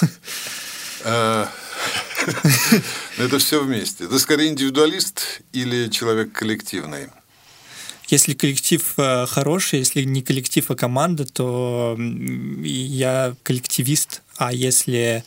Это 3.18 3.38
все 3.38 3.62
вместе. 3.62 4.06
Ты 4.06 4.18
скорее 4.18 4.48
индивидуалист 4.50 5.42
или 5.52 5.88
человек 5.88 6.32
коллективный? 6.32 7.08
Если 8.08 8.34
коллектив 8.34 8.82
э, 8.98 9.26
хороший, 9.26 9.78
если 9.78 10.02
не 10.02 10.22
коллектив, 10.22 10.70
а 10.70 10.74
команда, 10.74 11.24
то 11.24 11.96
я 11.98 13.34
коллективист. 13.42 14.22
А 14.36 14.52
если 14.52 15.24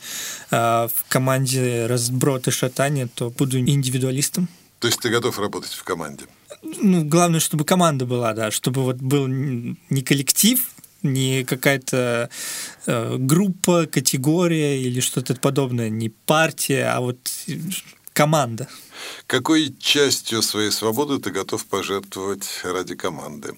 э, 0.50 0.56
в 0.94 1.04
команде 1.08 1.86
разброд 1.86 2.46
и 2.46 2.50
шатание, 2.50 3.08
то 3.12 3.30
буду 3.30 3.58
индивидуалистом. 3.58 4.48
То 4.78 4.88
есть 4.88 5.00
ты 5.00 5.08
готов 5.08 5.38
работать 5.38 5.72
в 5.72 5.82
команде? 5.82 6.26
Ну, 6.62 7.04
главное, 7.04 7.40
чтобы 7.40 7.64
команда 7.64 8.06
была, 8.06 8.34
да, 8.34 8.50
чтобы 8.50 8.82
вот 8.84 8.96
был 8.96 9.26
не 9.26 10.02
коллектив, 10.02 10.60
не 11.12 11.44
какая-то 11.44 12.30
э, 12.86 13.16
группа, 13.18 13.86
категория 13.86 14.80
или 14.80 15.00
что-то 15.00 15.34
подобное, 15.34 15.88
не 15.88 16.08
партия, 16.08 16.86
а 16.86 17.00
вот 17.00 17.18
команда. 18.12 18.68
Какой 19.26 19.74
частью 19.78 20.42
своей 20.42 20.70
свободы 20.70 21.18
ты 21.18 21.30
готов 21.30 21.66
пожертвовать 21.66 22.60
ради 22.64 22.94
команды? 22.94 23.54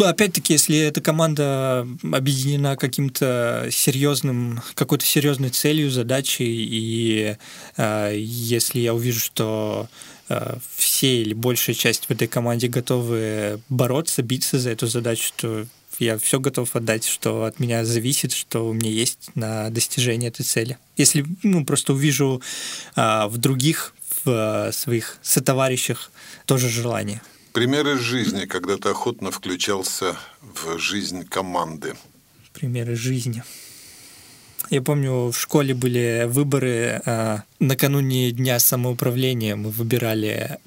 Опять-таки, 0.00 0.54
если 0.54 0.78
эта 0.78 1.00
команда 1.00 1.86
объединена 2.02 2.76
каким-то 2.76 3.68
серьезным, 3.70 4.60
какой-то 4.74 5.04
серьезной 5.04 5.50
целью, 5.50 5.90
задачей, 5.90 6.66
и 6.68 7.36
э, 7.76 8.12
если 8.16 8.80
я 8.80 8.94
увижу, 8.94 9.20
что 9.20 9.88
э, 10.28 10.56
все 10.76 11.22
или 11.22 11.34
большая 11.34 11.76
часть 11.76 12.06
в 12.06 12.10
этой 12.10 12.26
команде 12.26 12.66
готовы 12.66 13.60
бороться, 13.68 14.22
биться 14.22 14.58
за 14.58 14.70
эту 14.70 14.88
задачу, 14.88 15.32
то 15.36 15.66
я 16.00 16.18
все 16.18 16.40
готов 16.40 16.74
отдать, 16.74 17.04
что 17.04 17.44
от 17.44 17.60
меня 17.60 17.84
зависит, 17.84 18.32
что 18.32 18.68
у 18.68 18.72
меня 18.72 18.90
есть 18.90 19.30
на 19.34 19.70
достижение 19.70 20.28
этой 20.28 20.42
цели. 20.42 20.78
Если 20.96 21.24
ну, 21.42 21.64
просто 21.64 21.92
увижу 21.92 22.42
а, 22.96 23.28
в 23.28 23.38
других, 23.38 23.94
в 24.24 24.28
а, 24.28 24.72
своих 24.72 25.18
сотоварищах 25.22 26.10
тоже 26.46 26.68
желание. 26.68 27.20
Примеры 27.52 27.98
жизни, 27.98 28.46
когда 28.46 28.76
ты 28.76 28.88
охотно 28.88 29.30
включался 29.30 30.16
в 30.40 30.78
жизнь 30.78 31.26
команды. 31.26 31.94
Примеры 32.52 32.94
жизни. 32.96 33.42
Я 34.70 34.82
помню, 34.82 35.30
в 35.32 35.38
школе 35.38 35.74
были 35.74 36.26
выборы 36.28 37.02
э, 37.04 37.38
накануне 37.58 38.30
Дня 38.30 38.60
самоуправления. 38.60 39.56
Мы 39.56 39.70
выбирали 39.70 40.58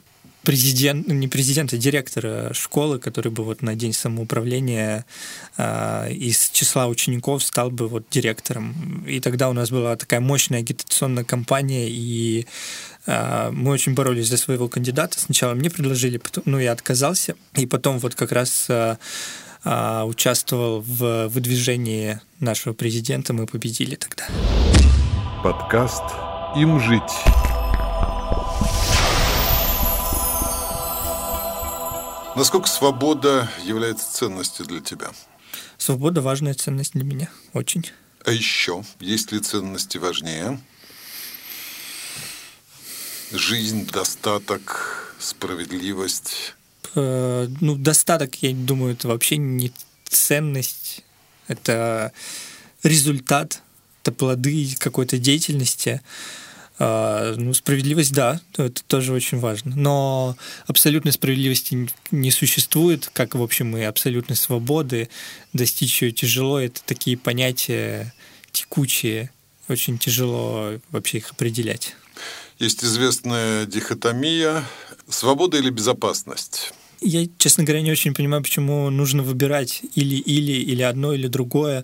президент, 0.43 1.07
ну, 1.07 1.13
не 1.13 1.27
президента, 1.27 1.75
а 1.75 1.79
директора 1.79 2.53
школы, 2.53 2.99
который 2.99 3.31
бы 3.31 3.43
вот 3.43 3.61
на 3.61 3.75
день 3.75 3.93
самоуправления 3.93 5.05
э, 5.57 6.11
из 6.11 6.49
числа 6.51 6.87
учеников 6.87 7.43
стал 7.43 7.71
бы 7.71 7.87
вот 7.87 8.05
директором. 8.11 9.05
И 9.07 9.19
тогда 9.19 9.49
у 9.49 9.53
нас 9.53 9.71
была 9.71 9.95
такая 9.95 10.19
мощная 10.19 10.59
агитационная 10.59 11.23
кампания, 11.23 11.89
и 11.89 12.45
э, 13.05 13.51
мы 13.51 13.71
очень 13.71 13.93
боролись 13.93 14.27
за 14.27 14.37
своего 14.37 14.67
кандидата. 14.67 15.19
Сначала 15.19 15.53
мне 15.53 15.69
предложили, 15.69 16.17
потом, 16.17 16.43
ну, 16.45 16.59
я 16.59 16.73
отказался, 16.73 17.35
и 17.55 17.65
потом 17.65 17.99
вот 17.99 18.15
как 18.15 18.31
раз 18.31 18.65
э, 18.69 18.97
э, 19.63 20.03
участвовал 20.03 20.81
в 20.81 21.27
выдвижении 21.29 22.19
нашего 22.39 22.73
президента, 22.73 23.33
мы 23.33 23.47
победили 23.47 23.95
тогда. 23.95 24.25
Подкаст 25.41 26.03
«Им 26.55 26.79
жить». 26.79 27.42
Насколько 32.35 32.67
свобода 32.67 33.47
является 33.63 34.11
ценностью 34.11 34.65
для 34.65 34.81
тебя? 34.81 35.11
Свобода 35.77 36.21
важная 36.21 36.55
ценность 36.55 36.93
для 36.93 37.03
меня, 37.03 37.29
очень. 37.53 37.85
А 38.25 38.31
еще, 38.31 38.83
есть 38.99 39.31
ли 39.31 39.39
ценности 39.39 39.99
важнее? 39.99 40.59
Жизнь, 43.31 43.87
достаток, 43.87 45.15
справедливость? 45.19 46.55
Э, 46.95 47.47
ну, 47.61 47.75
достаток, 47.75 48.35
я 48.41 48.53
думаю, 48.53 48.93
это 48.93 49.09
вообще 49.09 49.37
не 49.37 49.71
ценность. 50.05 51.03
Это 51.47 52.13
результат, 52.81 53.61
это 54.01 54.11
плоды 54.11 54.75
какой-то 54.79 55.19
деятельности. 55.19 56.01
Ну, 57.37 57.53
справедливость, 57.53 58.13
да, 58.13 58.41
это 58.57 58.83
тоже 58.83 59.13
очень 59.13 59.39
важно. 59.39 59.75
Но 59.75 60.35
абсолютной 60.67 61.11
справедливости 61.11 61.89
не 62.11 62.31
существует, 62.31 63.09
как, 63.13 63.35
в 63.35 63.41
общем, 63.41 63.77
и 63.77 63.81
абсолютной 63.81 64.35
свободы. 64.35 65.09
Достичь 65.53 66.01
ее 66.01 66.11
тяжело. 66.11 66.59
Это 66.59 66.81
такие 66.85 67.17
понятия 67.17 68.13
текучие. 68.51 69.31
Очень 69.67 69.97
тяжело 69.97 70.79
вообще 70.91 71.19
их 71.19 71.31
определять. 71.31 71.95
Есть 72.59 72.83
известная 72.83 73.65
дихотомия 73.65 74.63
свобода 75.09 75.57
или 75.57 75.69
безопасность. 75.69 76.73
Я, 77.03 77.27
честно 77.37 77.63
говоря, 77.63 77.81
не 77.81 77.91
очень 77.91 78.13
понимаю, 78.13 78.41
почему 78.43 78.89
нужно 78.89 79.23
выбирать 79.23 79.81
или-или, 79.95 80.53
или 80.53 80.81
одно, 80.81 81.13
или 81.13 81.27
другое. 81.27 81.83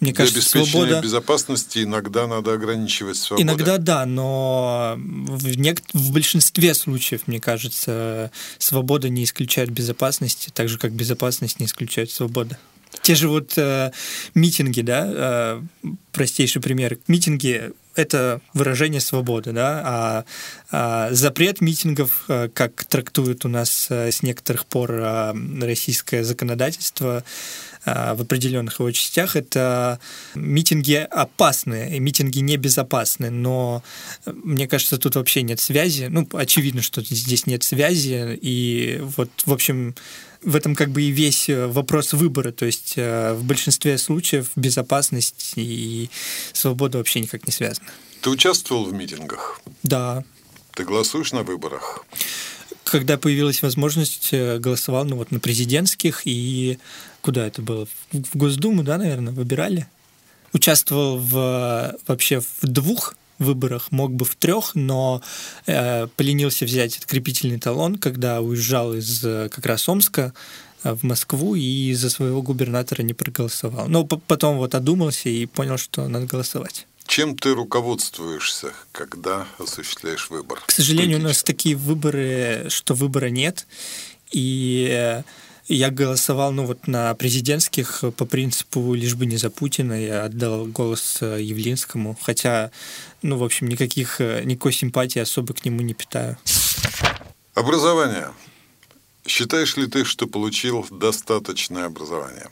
Мне 0.00 0.12
Для 0.12 0.18
кажется, 0.18 0.38
обеспечения 0.38 0.70
свобода... 0.70 1.00
безопасности 1.00 1.82
иногда 1.82 2.26
надо 2.26 2.52
ограничивать 2.52 3.16
свободу. 3.16 3.46
Иногда 3.46 3.78
да, 3.78 4.06
но 4.06 4.94
в, 4.98 5.58
нек... 5.58 5.82
в 5.92 6.12
большинстве 6.12 6.74
случаев, 6.74 7.22
мне 7.26 7.40
кажется, 7.40 8.30
свобода 8.58 9.08
не 9.08 9.24
исключает 9.24 9.70
безопасности, 9.70 10.50
так 10.52 10.68
же, 10.68 10.78
как 10.78 10.92
безопасность 10.92 11.60
не 11.60 11.66
исключает 11.66 12.10
свободу. 12.10 12.56
Те 13.02 13.14
же 13.14 13.28
вот 13.28 13.52
э, 13.56 13.92
митинги, 14.34 14.80
да, 14.80 15.06
э, 15.06 15.62
простейший 16.12 16.62
пример. 16.62 16.98
Митинги 17.06 17.72
это 17.98 18.40
выражение 18.54 19.00
свободы, 19.00 19.52
да, 19.52 19.82
а, 19.84 20.24
а 20.70 21.08
запрет 21.12 21.60
митингов, 21.60 22.24
э, 22.28 22.48
как 22.52 22.84
трактует 22.84 23.44
у 23.44 23.48
нас 23.48 23.88
э, 23.90 24.10
с 24.10 24.22
некоторых 24.22 24.66
пор 24.66 24.92
э, 24.92 25.34
российское 25.60 26.22
законодательство, 26.22 27.24
в 28.16 28.22
определенных 28.22 28.80
его 28.80 28.90
частях 28.90 29.36
это 29.36 30.00
митинги 30.34 30.94
опасные, 30.94 31.96
и 31.96 32.00
митинги 32.00 32.40
небезопасны, 32.40 33.30
но 33.30 33.82
мне 34.26 34.66
кажется, 34.66 34.98
тут 34.98 35.16
вообще 35.16 35.42
нет 35.42 35.60
связи. 35.60 36.06
Ну, 36.10 36.28
очевидно, 36.32 36.82
что 36.82 37.02
здесь 37.02 37.46
нет 37.46 37.62
связи, 37.62 38.38
и 38.40 38.98
вот, 39.00 39.30
в 39.44 39.52
общем, 39.52 39.94
в 40.42 40.54
этом 40.54 40.74
как 40.74 40.90
бы 40.90 41.02
и 41.02 41.10
весь 41.10 41.48
вопрос 41.48 42.12
выбора. 42.12 42.52
То 42.52 42.66
есть 42.66 42.96
в 42.96 43.40
большинстве 43.42 43.98
случаев 43.98 44.50
безопасность 44.56 45.52
и 45.56 46.10
свобода 46.52 46.98
вообще 46.98 47.20
никак 47.20 47.46
не 47.46 47.52
связаны. 47.52 47.88
Ты 48.20 48.30
участвовал 48.30 48.84
в 48.84 48.92
митингах? 48.92 49.60
Да. 49.82 50.24
Ты 50.74 50.84
голосуешь 50.84 51.32
на 51.32 51.42
выборах? 51.42 52.04
Когда 52.84 53.18
появилась 53.18 53.62
возможность, 53.62 54.30
э, 54.32 54.58
голосовал 54.58 55.04
ну, 55.04 55.16
вот, 55.16 55.30
на 55.30 55.40
президентских 55.40 56.22
и 56.24 56.78
куда 57.20 57.46
это 57.46 57.62
было? 57.62 57.86
В 58.12 58.36
Госдуму, 58.36 58.82
да, 58.82 58.98
наверное, 58.98 59.32
выбирали? 59.32 59.86
Участвовал 60.52 61.18
в, 61.18 61.96
вообще 62.06 62.40
в 62.40 62.62
двух 62.62 63.14
выборах, 63.38 63.92
мог 63.92 64.12
бы 64.12 64.24
в 64.24 64.34
трех, 64.36 64.74
но 64.74 65.22
э, 65.66 66.06
поленился 66.16 66.64
взять 66.64 66.96
открепительный 66.98 67.58
талон, 67.58 67.96
когда 67.96 68.40
уезжал 68.40 68.94
из 68.94 69.24
э, 69.24 69.48
как 69.50 69.66
раз 69.66 69.88
Омска 69.88 70.32
э, 70.82 70.92
в 70.92 71.04
Москву 71.04 71.54
и 71.54 71.92
за 71.94 72.10
своего 72.10 72.42
губернатора 72.42 73.02
не 73.02 73.14
проголосовал. 73.14 73.88
Но 73.88 74.04
потом 74.04 74.58
вот 74.58 74.74
одумался 74.74 75.28
и 75.28 75.46
понял, 75.46 75.78
что 75.78 76.08
надо 76.08 76.26
голосовать. 76.26 76.86
Чем 77.06 77.38
ты 77.38 77.54
руководствуешься, 77.54 78.72
когда 78.92 79.46
осуществляешь 79.58 80.28
выбор? 80.28 80.60
К 80.66 80.70
сожалению, 80.70 81.20
у 81.20 81.22
нас 81.22 81.42
такие 81.42 81.74
выборы, 81.74 82.66
что 82.68 82.94
выбора 82.94 83.30
нет. 83.30 83.66
И 84.30 85.22
я 85.68 85.90
голосовал 85.90 86.52
ну, 86.52 86.64
вот 86.64 86.86
на 86.86 87.14
президентских 87.14 88.04
по 88.16 88.24
принципу 88.24 88.94
лишь 88.94 89.14
бы 89.14 89.26
не 89.26 89.36
за 89.36 89.50
Путина. 89.50 89.92
Я 89.92 90.24
отдал 90.24 90.66
голос 90.66 91.18
Явлинскому. 91.20 92.16
Хотя, 92.20 92.70
ну, 93.22 93.36
в 93.36 93.44
общем, 93.44 93.68
никаких, 93.68 94.20
никакой 94.20 94.72
симпатии 94.72 95.20
особо 95.20 95.54
к 95.54 95.64
нему 95.64 95.82
не 95.82 95.94
питаю. 95.94 96.38
Образование. 97.54 98.28
Считаешь 99.26 99.76
ли 99.76 99.86
ты, 99.86 100.04
что 100.04 100.26
получил 100.26 100.86
достаточное 100.90 101.84
образование? 101.84 102.48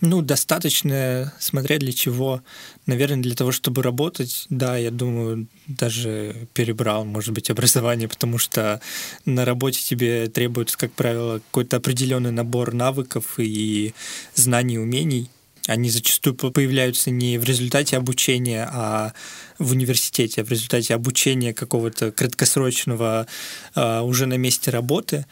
Ну, 0.00 0.22
достаточно, 0.22 1.32
смотря 1.38 1.78
для 1.78 1.92
чего. 1.92 2.42
Наверное, 2.86 3.22
для 3.22 3.34
того, 3.34 3.52
чтобы 3.52 3.82
работать, 3.82 4.46
да, 4.48 4.78
я 4.78 4.90
думаю, 4.90 5.46
даже 5.66 6.48
перебрал, 6.54 7.04
может 7.04 7.34
быть, 7.34 7.50
образование, 7.50 8.08
потому 8.08 8.38
что 8.38 8.80
на 9.26 9.44
работе 9.44 9.80
тебе 9.80 10.28
требуется, 10.28 10.78
как 10.78 10.92
правило, 10.92 11.40
какой-то 11.40 11.76
определенный 11.76 12.32
набор 12.32 12.72
навыков 12.72 13.34
и 13.38 13.94
знаний, 14.34 14.78
умений. 14.78 15.28
Они 15.66 15.90
зачастую 15.90 16.34
появляются 16.34 17.10
не 17.10 17.36
в 17.36 17.44
результате 17.44 17.98
обучения, 17.98 18.68
а 18.72 19.12
в 19.58 19.72
университете, 19.72 20.40
а 20.40 20.44
в 20.44 20.50
результате 20.50 20.94
обучения 20.94 21.52
какого-то 21.52 22.10
краткосрочного 22.10 23.26
а, 23.74 24.02
уже 24.02 24.24
на 24.24 24.38
месте 24.38 24.70
работы. 24.70 25.26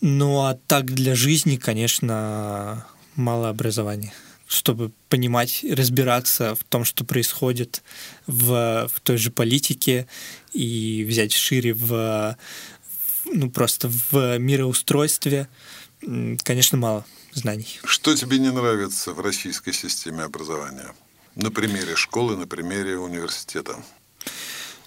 Ну 0.00 0.40
а 0.40 0.58
так 0.66 0.86
для 0.86 1.14
жизни, 1.14 1.56
конечно, 1.56 2.86
мало 3.16 3.48
образования 3.48 4.12
чтобы 4.50 4.90
понимать, 5.08 5.64
разбираться 5.70 6.56
в 6.56 6.64
том, 6.64 6.84
что 6.84 7.04
происходит 7.04 7.84
в, 8.26 8.90
в 8.92 9.00
той 9.00 9.16
же 9.16 9.30
политике 9.30 10.08
и 10.52 11.06
взять 11.08 11.32
шире 11.32 11.72
в, 11.72 12.36
ну, 13.26 13.48
просто 13.48 13.88
в 13.88 14.38
мироустройстве, 14.38 15.48
конечно, 16.00 16.78
мало 16.78 17.06
знаний. 17.32 17.78
Что 17.84 18.16
тебе 18.16 18.38
не 18.38 18.50
нравится 18.50 19.12
в 19.12 19.20
российской 19.20 19.72
системе 19.72 20.24
образования? 20.24 20.94
На 21.36 21.52
примере 21.52 21.94
школы, 21.94 22.36
на 22.36 22.48
примере 22.48 22.98
университета. 22.98 23.76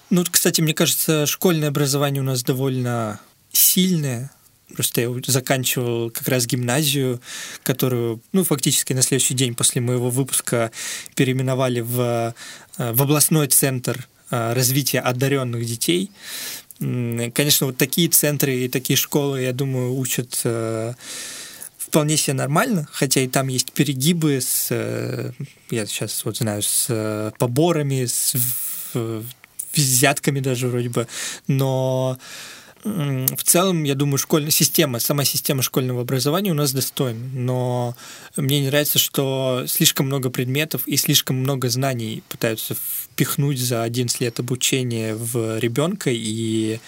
Ну, 0.10 0.26
кстати, 0.30 0.60
мне 0.60 0.74
кажется, 0.74 1.26
школьное 1.26 1.70
образование 1.70 2.22
у 2.22 2.26
нас 2.26 2.44
довольно 2.44 3.22
сильное, 3.54 4.30
Просто 4.74 5.02
я 5.02 5.10
заканчивал 5.28 6.10
как 6.10 6.28
раз 6.28 6.46
гимназию, 6.48 7.22
которую, 7.64 8.22
ну, 8.32 8.44
фактически 8.44 8.94
на 8.94 9.02
следующий 9.02 9.34
день 9.34 9.56
после 9.56 9.82
моего 9.82 10.10
выпуска 10.10 10.72
переименовали 11.16 11.82
в, 11.82 12.34
э, 12.78 12.92
в 12.92 13.02
областной 13.02 13.48
центр 13.48 14.08
э, 14.32 14.54
развития 14.54 15.00
одаренных 15.00 15.66
детей. 15.66 16.12
Конечно, 16.80 17.68
вот 17.68 17.78
такие 17.78 18.10
центры 18.10 18.56
и 18.56 18.68
такие 18.68 18.98
школы, 18.98 19.42
я 19.42 19.54
думаю, 19.54 19.96
учат 19.96 20.42
э, 20.44 20.94
вполне 21.78 22.18
себе 22.18 22.34
нормально, 22.34 22.88
хотя 22.92 23.22
и 23.22 23.28
там 23.28 23.48
есть 23.48 23.72
перегибы 23.74 24.42
с, 24.42 24.72
я 25.70 25.86
сейчас 25.86 26.26
вот 26.26 26.38
знаю, 26.38 26.64
с 26.64 27.32
поборами, 27.38 28.06
с 28.06 28.34
взятками 29.76 30.40
даже 30.40 30.68
вроде 30.68 30.90
бы, 30.90 31.08
но 31.48 32.18
в 32.84 33.44
целом, 33.44 33.84
я 33.84 33.96
думаю, 33.96 34.18
школьная 34.18 34.52
система, 34.52 35.00
сама 35.00 35.24
система 35.24 35.62
школьного 35.62 36.02
образования 36.02 36.52
у 36.52 36.56
нас 36.56 36.74
достойна, 36.74 37.20
но 37.34 37.96
мне 38.36 38.60
не 38.60 38.68
нравится, 38.68 39.00
что 39.00 39.64
слишком 39.68 40.08
много 40.08 40.30
предметов 40.30 40.86
и 40.86 40.98
слишком 40.98 41.38
много 41.38 41.70
знаний 41.70 42.24
пытаются 42.28 42.76
впихнуть 42.76 43.60
за 43.60 43.84
11 43.84 44.20
лет 44.20 44.40
обучения 44.40 45.16
в 45.16 45.60
ребенка 45.60 46.10
и 46.12 46.80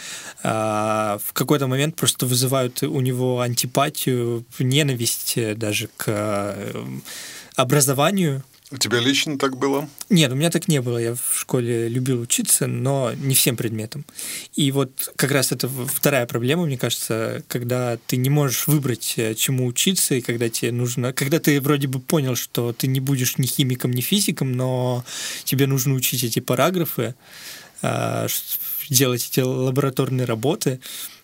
а, 0.43 1.17
в 1.23 1.31
какой-то 1.31 1.67
момент 1.67 1.95
просто 1.95 2.25
вызывают 2.25 2.83
у 2.83 2.99
него 2.99 3.39
антипатию, 3.39 4.43
ненависть 4.59 5.37
даже 5.55 5.87
к 5.95 6.05
э, 6.07 6.83
образованию, 7.55 8.43
у 8.75 8.77
тебя 8.77 8.99
лично 8.99 9.37
так 9.37 9.57
было? 9.57 9.89
Нет, 10.09 10.31
у 10.31 10.35
меня 10.35 10.51
так 10.51 10.67
не 10.67 10.81
было. 10.81 10.97
Я 10.97 11.15
в 11.15 11.39
школе 11.39 11.87
любил 11.87 12.21
учиться, 12.21 12.67
но 12.67 13.13
не 13.13 13.33
всем 13.33 13.55
предметам. 13.55 14.05
И 14.55 14.71
вот 14.71 15.13
как 15.15 15.31
раз 15.31 15.51
это 15.51 15.67
вторая 15.67 16.25
проблема, 16.25 16.65
мне 16.65 16.77
кажется, 16.77 17.43
когда 17.47 17.97
ты 18.07 18.17
не 18.17 18.29
можешь 18.29 18.67
выбрать, 18.67 19.13
э, 19.17 19.33
чему 19.33 19.65
учиться, 19.65 20.15
и 20.15 20.21
когда 20.21 20.49
тебе 20.49 20.71
нужно... 20.71 21.13
Когда 21.13 21.39
ты 21.39 21.59
вроде 21.61 21.87
бы 21.87 21.99
понял, 21.99 22.35
что 22.35 22.73
ты 22.73 22.87
не 22.87 22.99
будешь 22.99 23.37
ни 23.37 23.45
химиком, 23.45 23.91
ни 23.91 24.01
физиком, 24.01 24.51
но 24.51 25.03
тебе 25.45 25.67
нужно 25.67 25.93
учить 25.93 26.23
эти 26.23 26.39
параграфы, 26.39 27.15
делать 28.89 29.27
эти 29.29 29.39
лабораторные 29.39 30.25
работы 30.25 30.79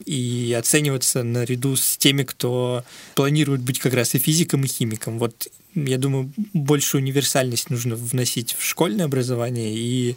и 0.05 0.55
оцениваться 0.57 1.23
наряду 1.23 1.75
с 1.75 1.97
теми, 1.97 2.23
кто 2.23 2.83
планирует 3.15 3.61
быть 3.61 3.79
как 3.79 3.93
раз 3.93 4.15
и 4.15 4.19
физиком, 4.19 4.63
и 4.63 4.67
химиком. 4.67 5.19
Вот 5.19 5.47
я 5.75 5.97
думаю, 5.97 6.31
большую 6.53 7.01
универсальность 7.01 7.69
нужно 7.69 7.95
вносить 7.95 8.55
в 8.57 8.63
школьное 8.63 9.05
образование 9.05 9.73
и 9.73 10.15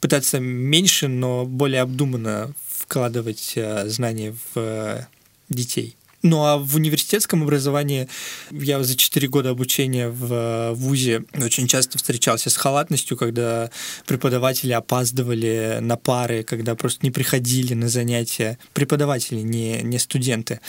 пытаться 0.00 0.40
меньше, 0.40 1.08
но 1.08 1.44
более 1.44 1.82
обдуманно 1.82 2.54
вкладывать 2.68 3.52
э, 3.56 3.88
знания 3.88 4.32
в 4.54 4.58
э, 4.58 5.06
детей. 5.48 5.96
Ну 6.24 6.42
а 6.42 6.56
в 6.56 6.74
университетском 6.76 7.42
образовании 7.42 8.08
я 8.50 8.82
за 8.82 8.96
4 8.96 9.28
года 9.28 9.50
обучения 9.50 10.08
в 10.08 10.32
э, 10.32 10.72
ВУЗе 10.72 11.24
очень 11.36 11.66
часто 11.66 11.98
встречался 11.98 12.48
с 12.48 12.56
халатностью, 12.56 13.18
когда 13.18 13.70
преподаватели 14.06 14.72
опаздывали 14.72 15.80
на 15.82 15.98
пары, 15.98 16.42
когда 16.42 16.76
просто 16.76 17.00
не 17.02 17.10
приходили 17.10 17.74
на 17.74 17.88
занятия. 17.88 18.58
Преподаватели, 18.72 19.40
не, 19.40 19.82
не 19.82 19.98
студенты. 19.98 20.60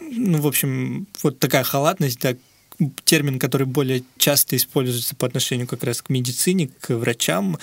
Ну, 0.00 0.40
в 0.40 0.46
общем, 0.46 1.08
вот 1.24 1.40
такая 1.40 1.64
халатность, 1.64 2.20
да, 2.20 2.36
термин, 3.04 3.40
который 3.40 3.66
более 3.66 4.04
часто 4.16 4.56
используется 4.56 5.16
по 5.16 5.26
отношению 5.26 5.66
как 5.66 5.82
раз 5.82 6.02
к 6.02 6.08
медицине, 6.08 6.70
к 6.80 6.94
врачам, 6.94 7.58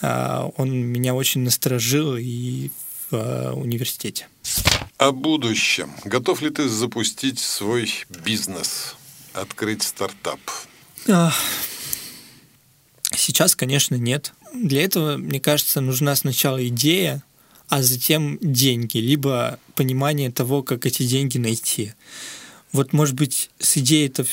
а, 0.00 0.50
он 0.56 0.72
меня 0.72 1.14
очень 1.14 1.42
насторожил 1.42 2.16
и 2.16 2.70
в 3.10 3.14
а, 3.16 3.52
университете. 3.54 4.28
О 4.98 5.12
будущем. 5.12 5.92
Готов 6.04 6.42
ли 6.42 6.50
ты 6.50 6.68
запустить 6.68 7.38
свой 7.38 7.92
бизнес, 8.24 8.96
открыть 9.32 9.82
стартап? 9.82 10.40
Сейчас, 13.14 13.54
конечно, 13.54 13.94
нет. 13.94 14.32
Для 14.54 14.82
этого, 14.82 15.16
мне 15.16 15.40
кажется, 15.40 15.80
нужна 15.80 16.16
сначала 16.16 16.66
идея, 16.68 17.22
а 17.68 17.82
затем 17.82 18.38
деньги, 18.40 18.98
либо 18.98 19.58
понимание 19.74 20.30
того, 20.30 20.62
как 20.62 20.86
эти 20.86 21.02
деньги 21.04 21.38
найти. 21.38 21.92
Вот, 22.72 22.92
может 22.92 23.14
быть, 23.14 23.50
с 23.58 23.76
идеей-то 23.76 24.24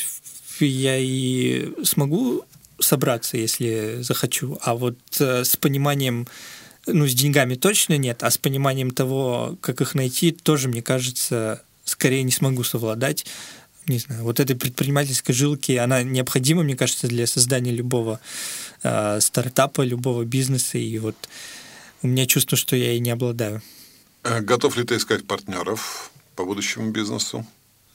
я 0.59 0.97
и 0.97 1.71
смогу 1.83 2.45
собраться, 2.79 3.37
если 3.37 3.97
захочу, 4.01 4.57
а 4.61 4.75
вот 4.75 4.97
э, 5.19 5.43
с 5.43 5.55
пониманием, 5.57 6.27
ну, 6.85 7.07
с 7.07 7.13
деньгами 7.13 7.55
точно 7.55 7.97
нет, 7.97 8.23
а 8.23 8.31
с 8.31 8.37
пониманием 8.37 8.91
того, 8.91 9.57
как 9.61 9.81
их 9.81 9.95
найти, 9.95 10.31
тоже, 10.31 10.67
мне 10.67 10.81
кажется, 10.81 11.61
скорее 11.85 12.23
не 12.23 12.31
смогу 12.31 12.63
совладать. 12.63 13.25
Не 13.87 13.99
знаю, 13.99 14.23
вот 14.23 14.39
этой 14.39 14.55
предпринимательской 14.55 15.33
жилки, 15.33 15.73
она 15.73 16.03
необходима, 16.03 16.63
мне 16.63 16.77
кажется, 16.77 17.07
для 17.07 17.27
создания 17.27 17.71
любого 17.71 18.19
э, 18.81 19.19
стартапа, 19.19 19.81
любого 19.81 20.23
бизнеса, 20.23 20.77
и 20.77 20.97
вот 20.99 21.15
у 22.01 22.07
меня 22.07 22.25
чувство, 22.25 22.57
что 22.57 22.75
я 22.75 22.93
и 22.93 22.99
не 22.99 23.11
обладаю. 23.11 23.61
Э, 24.23 24.39
готов 24.39 24.77
ли 24.77 24.83
ты 24.83 24.95
искать 24.95 25.25
партнеров 25.25 26.11
по 26.35 26.45
будущему 26.45 26.91
бизнесу? 26.91 27.45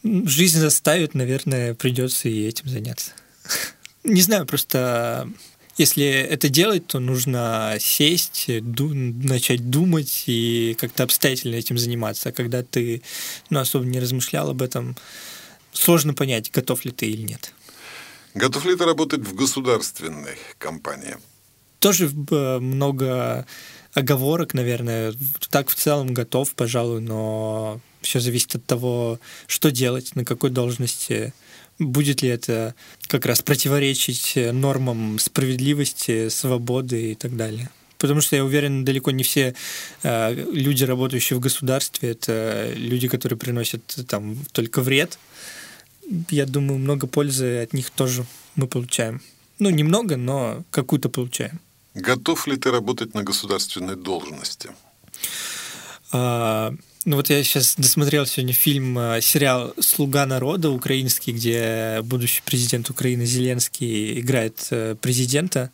Жизнь 0.04 0.58
заставит, 0.58 1.14
наверное, 1.14 1.74
придется 1.74 2.28
и 2.28 2.46
этим 2.46 2.68
заняться. 2.68 3.12
Не 4.04 4.22
знаю, 4.22 4.46
просто 4.46 5.28
если 5.78 6.04
это 6.04 6.48
делать, 6.48 6.86
то 6.86 6.98
нужно 6.98 7.76
сесть, 7.80 8.46
ду- 8.62 8.92
начать 8.92 9.70
думать 9.70 10.24
и 10.26 10.76
как-то 10.78 11.04
обстоятельно 11.04 11.54
этим 11.54 11.78
заниматься. 11.78 12.28
А 12.28 12.32
когда 12.32 12.62
ты 12.62 13.02
ну, 13.48 13.60
особо 13.60 13.84
не 13.86 14.00
размышлял 14.00 14.50
об 14.50 14.60
этом, 14.60 14.96
сложно 15.72 16.14
понять, 16.14 16.50
готов 16.50 16.84
ли 16.84 16.90
ты 16.90 17.06
или 17.06 17.22
нет. 17.22 17.54
Готов 18.34 18.66
ли 18.66 18.76
ты 18.76 18.84
работать 18.84 19.20
в 19.20 19.34
государственной 19.34 20.36
компании? 20.58 21.16
Тоже 21.78 22.10
э, 22.30 22.58
много 22.58 23.46
оговорок, 23.98 24.54
наверное. 24.54 25.14
Так 25.50 25.68
в 25.68 25.74
целом 25.74 26.14
готов, 26.14 26.54
пожалуй, 26.54 27.00
но 27.00 27.80
все 28.00 28.20
зависит 28.20 28.56
от 28.56 28.64
того, 28.64 29.18
что 29.46 29.70
делать, 29.70 30.14
на 30.16 30.24
какой 30.24 30.50
должности. 30.50 31.32
Будет 31.78 32.22
ли 32.22 32.28
это 32.28 32.74
как 33.06 33.26
раз 33.26 33.40
противоречить 33.42 34.32
нормам 34.36 35.18
справедливости, 35.18 36.28
свободы 36.28 37.12
и 37.12 37.14
так 37.14 37.36
далее. 37.36 37.70
Потому 37.98 38.20
что 38.20 38.36
я 38.36 38.44
уверен, 38.44 38.84
далеко 38.84 39.10
не 39.10 39.24
все 39.24 39.54
э, 40.02 40.34
люди, 40.52 40.84
работающие 40.84 41.36
в 41.36 41.40
государстве, 41.40 42.10
это 42.10 42.72
люди, 42.74 43.08
которые 43.08 43.38
приносят 43.38 43.82
там 44.06 44.36
только 44.52 44.82
вред. 44.82 45.18
Я 46.30 46.46
думаю, 46.46 46.78
много 46.78 47.06
пользы 47.06 47.58
от 47.58 47.72
них 47.72 47.90
тоже 47.90 48.24
мы 48.54 48.68
получаем. 48.68 49.20
Ну, 49.58 49.70
немного, 49.70 50.16
но 50.16 50.64
какую-то 50.70 51.08
получаем. 51.08 51.60
Готов 52.00 52.46
ли 52.46 52.56
ты 52.56 52.70
работать 52.70 53.14
на 53.14 53.22
государственной 53.22 53.96
должности? 53.96 54.70
А, 56.12 56.72
ну 57.04 57.16
вот 57.16 57.30
я 57.30 57.42
сейчас 57.42 57.74
досмотрел 57.76 58.24
сегодня 58.24 58.54
фильм, 58.54 58.98
э, 58.98 59.20
сериал 59.20 59.74
«Слуга 59.80 60.24
народа» 60.24 60.70
украинский, 60.70 61.32
где 61.32 62.00
будущий 62.02 62.42
президент 62.44 62.88
Украины 62.90 63.26
Зеленский 63.26 64.20
играет 64.20 64.66
э, 64.70 64.94
президента. 65.00 65.70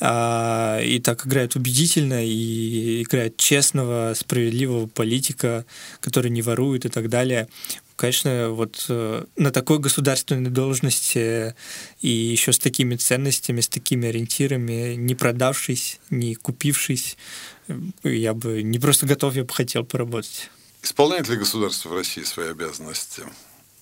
А, 0.00 0.80
и 0.80 1.00
так 1.00 1.26
играет 1.26 1.56
убедительно, 1.56 2.24
и 2.24 3.02
играет 3.02 3.36
честного, 3.36 4.14
справедливого 4.14 4.86
политика, 4.86 5.64
который 6.00 6.30
не 6.30 6.42
ворует 6.42 6.84
и 6.84 6.88
так 6.88 7.08
далее. 7.08 7.48
Конечно, 8.02 8.48
вот 8.50 8.86
э, 8.88 9.26
на 9.36 9.52
такой 9.52 9.78
государственной 9.78 10.50
должности 10.50 11.54
и 12.00 12.08
еще 12.08 12.52
с 12.52 12.58
такими 12.58 12.96
ценностями, 12.96 13.60
с 13.60 13.68
такими 13.68 14.08
ориентирами, 14.08 14.94
не 14.94 15.14
продавшись, 15.14 16.00
не 16.10 16.34
купившись, 16.34 17.16
я 18.02 18.34
бы 18.34 18.64
не 18.64 18.80
просто 18.80 19.06
готов, 19.06 19.36
я 19.36 19.44
бы 19.44 19.54
хотел 19.54 19.84
поработать. 19.84 20.50
Исполняет 20.82 21.28
ли 21.28 21.36
государство 21.36 21.90
в 21.90 21.92
России 21.94 22.24
свои 22.24 22.48
обязанности? 22.48 23.22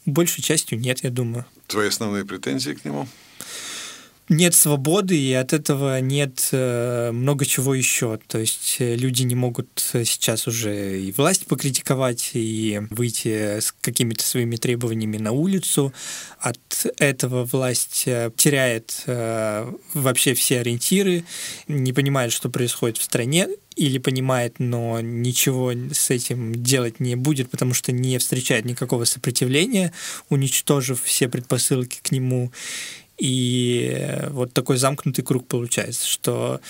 Большей 0.05 0.43
частью 0.43 0.79
нет, 0.79 1.03
я 1.03 1.09
думаю. 1.09 1.47
Твои 1.67 1.89
основные 1.89 2.27
претензии 2.27 2.73
к 2.73 2.85
нему? 2.85 3.09
Нет 4.29 4.55
свободы, 4.55 5.19
и 5.19 5.33
от 5.33 5.53
этого 5.53 6.01
нет 6.01 6.49
э, 6.53 7.11
много 7.13 7.45
чего 7.45 7.75
еще. 7.75 8.19
То 8.29 8.39
есть 8.39 8.77
э, 8.79 8.95
люди 8.95 9.23
не 9.23 9.35
могут 9.35 9.69
сейчас 9.77 10.47
уже 10.47 11.01
и 11.01 11.13
власть 11.13 11.47
покритиковать, 11.47 12.31
и 12.35 12.81
выйти 12.91 13.59
с 13.59 13.73
какими-то 13.81 14.23
своими 14.25 14.57
требованиями 14.57 15.19
на 15.19 15.33
улицу. 15.33 15.93
От 16.39 16.87
этого 16.99 17.45
власть 17.45 18.05
э, 18.07 18.31
теряет 18.37 19.05
вообще 19.95 20.35
все 20.35 20.61
ориентиры, 20.61 21.25
не 21.69 21.93
понимает, 21.93 22.33
что 22.33 22.49
происходит 22.49 22.99
в 22.99 23.03
стране, 23.03 23.49
или 23.81 23.99
понимает, 23.99 24.57
но 24.59 25.01
ничего 25.01 25.73
с 25.73 26.11
этим 26.11 26.55
делать 26.55 27.01
не 27.01 27.15
будет, 27.15 27.51
потому 27.51 27.73
что 27.73 27.93
не 27.93 28.19
встречает 28.19 28.65
никакого 28.65 29.05
сопротивления, 29.05 29.93
уничтожив 30.29 31.03
все 31.03 31.29
предпосылки 31.29 32.01
к 32.03 32.11
нему. 32.11 32.53
И 33.21 34.19
вот 34.31 34.55
такой 34.55 34.79
замкнутый 34.79 35.23
круг 35.23 35.47
получается, 35.47 36.07
что 36.09 36.61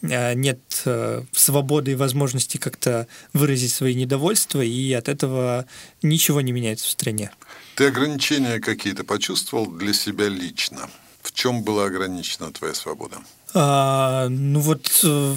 э, 0.00 0.32
нет 0.32 0.58
э, 0.86 1.22
свободы 1.32 1.92
и 1.92 1.94
возможности 1.94 2.56
как-то 2.56 3.06
выразить 3.34 3.72
свои 3.72 3.94
недовольства, 3.94 4.62
и 4.62 4.92
от 4.94 5.10
этого 5.10 5.66
ничего 6.02 6.40
не 6.40 6.52
меняется 6.52 6.86
в 6.86 6.90
стране. 6.90 7.30
Ты 7.76 7.88
ограничения 7.88 8.60
какие-то 8.60 9.04
почувствовал 9.04 9.66
для 9.66 9.92
себя 9.92 10.28
лично? 10.28 10.88
В 11.20 11.32
чем 11.32 11.62
была 11.62 11.84
ограничена 11.84 12.50
твоя 12.50 12.72
свобода? 12.72 13.18
А, 13.52 14.28
ну 14.30 14.60
вот 14.60 15.00
э, 15.04 15.36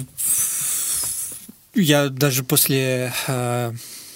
я 1.74 2.08
даже 2.08 2.42
после 2.42 3.12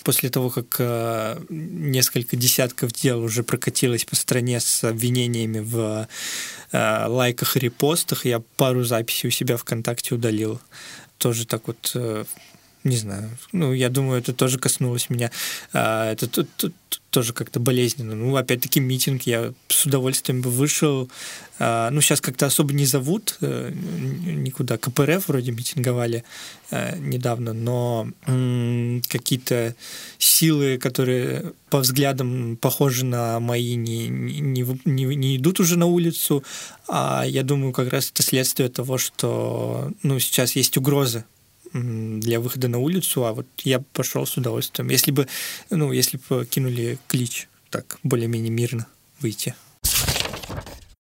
после 0.09 0.31
того, 0.31 0.49
как 0.49 0.77
э, 0.79 1.39
несколько 1.51 2.35
десятков 2.35 2.93
дел 2.93 3.23
уже 3.23 3.43
прокатилось 3.43 4.07
по 4.07 4.17
стране 4.17 4.59
с 4.59 4.83
обвинениями 4.85 5.59
в 5.59 6.09
э, 6.73 7.07
лайках 7.07 7.59
и 7.59 7.61
репостах, 7.61 8.25
я 8.25 8.41
пару 8.57 8.85
записей 8.85 9.29
у 9.29 9.31
себя 9.31 9.59
ВКонтакте 9.59 10.15
удалил. 10.15 10.63
Тоже 11.19 11.47
так 11.47 11.67
вот 11.67 11.93
э, 11.95 12.25
не 12.85 12.97
знаю. 12.97 13.29
Ну, 13.53 13.75
я 13.75 13.91
думаю, 13.91 14.19
это 14.19 14.33
тоже 14.33 14.59
коснулось 14.59 15.11
меня. 15.11 15.31
Это 15.75 16.27
тоже 17.19 17.33
как-то 17.33 17.59
болезненно. 17.59 18.15
Ну, 18.15 18.37
опять-таки, 18.37 18.79
митинг 18.79 19.23
я 19.23 19.53
с 19.67 19.87
удовольствием 19.87 20.41
бы 20.41 20.51
вышел. 20.51 21.11
А, 21.59 21.91
ну, 21.91 22.01
сейчас 22.01 22.21
как-то 22.21 22.47
особо 22.47 22.73
не 22.73 22.87
зовут 22.87 23.39
э, 23.41 23.73
никуда. 23.73 24.79
КПРФ 24.79 25.27
вроде 25.27 25.51
митинговали 25.51 26.23
э, 26.71 26.97
недавно, 27.01 27.53
но 27.55 28.07
какие-то 29.09 29.75
силы, 30.19 30.79
которые 30.79 31.55
по 31.71 31.81
взглядам 31.81 32.57
похожи 32.57 33.05
на 33.05 33.41
мои, 33.41 33.75
не, 33.75 34.07
не, 34.07 34.65
не, 34.85 35.05
не 35.17 35.37
идут 35.37 35.59
уже 35.59 35.77
на 35.77 35.87
улицу. 35.87 36.45
А 36.87 37.25
я 37.27 37.43
думаю, 37.43 37.73
как 37.73 37.91
раз 37.93 38.13
это 38.13 38.23
следствие 38.23 38.69
того, 38.69 38.97
что 38.97 39.91
ну, 40.05 40.21
сейчас 40.21 40.55
есть 40.55 40.77
угрозы 40.77 41.25
для 41.73 42.41
выхода 42.41 42.69
на 42.69 42.79
улицу, 42.79 43.25
а 43.25 43.33
вот 43.33 43.47
я 43.65 43.81
пошел 43.81 44.27
с 44.27 44.37
удовольствием. 44.37 44.89
Если 44.91 45.11
бы, 45.11 45.29
ну, 45.71 45.93
если 45.93 46.21
бы 46.29 46.47
кинули 46.47 46.99
клич, 47.09 47.49
так 47.71 47.99
более-менее 48.03 48.51
мирно 48.51 48.87
выйти. 49.21 49.55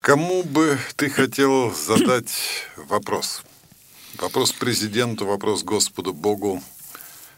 Кому 0.01 0.43
бы 0.43 0.79
ты 0.97 1.11
хотел 1.11 1.75
задать 1.75 2.33
вопрос? 2.77 3.43
Вопрос 4.19 4.53
президенту, 4.53 5.27
вопрос 5.27 5.63
Господу 5.63 6.13
Богу, 6.13 6.63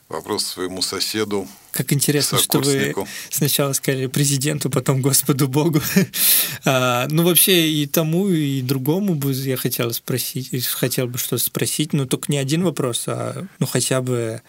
вопрос 0.09 0.45
своему 0.45 0.83
соседу. 0.83 1.49
Как 1.81 1.95
интересно, 1.95 2.37
что 2.37 2.59
вы 2.59 2.95
сначала 3.31 3.73
сказали 3.73 4.07
президенту, 4.07 4.69
потом 4.69 5.01
Господу 5.01 5.49
Богу. 5.49 5.81
а, 6.67 7.07
ну, 7.09 7.23
вообще 7.23 7.71
и 7.71 7.87
тому, 7.87 8.29
и 8.29 8.61
другому 8.61 9.15
бы 9.15 9.33
я 9.33 9.57
хотел 9.57 9.91
спросить, 9.95 10.67
хотел 10.67 11.07
бы 11.07 11.17
что-то 11.17 11.43
спросить, 11.43 11.95
но 11.95 12.05
только 12.05 12.31
не 12.31 12.37
один 12.37 12.65
вопрос, 12.65 13.05
а 13.07 13.47
ну 13.59 13.67
хотя 13.67 14.03
бы 14.03 14.43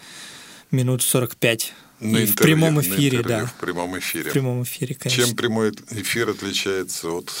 минут 0.70 1.02
45 1.02 1.72
на 2.00 2.18
и 2.18 2.26
в 2.26 2.36
прямом 2.36 2.82
эфире, 2.82 3.20
интервью, 3.20 3.22
да. 3.22 3.46
В 3.46 3.54
прямом 3.54 3.98
эфире. 3.98 4.28
В 4.28 4.32
прямом 4.34 4.62
эфире, 4.64 4.94
конечно. 4.94 5.24
Чем 5.24 5.34
прямой 5.34 5.72
эфир 5.92 6.28
отличается 6.28 7.08
от 7.12 7.32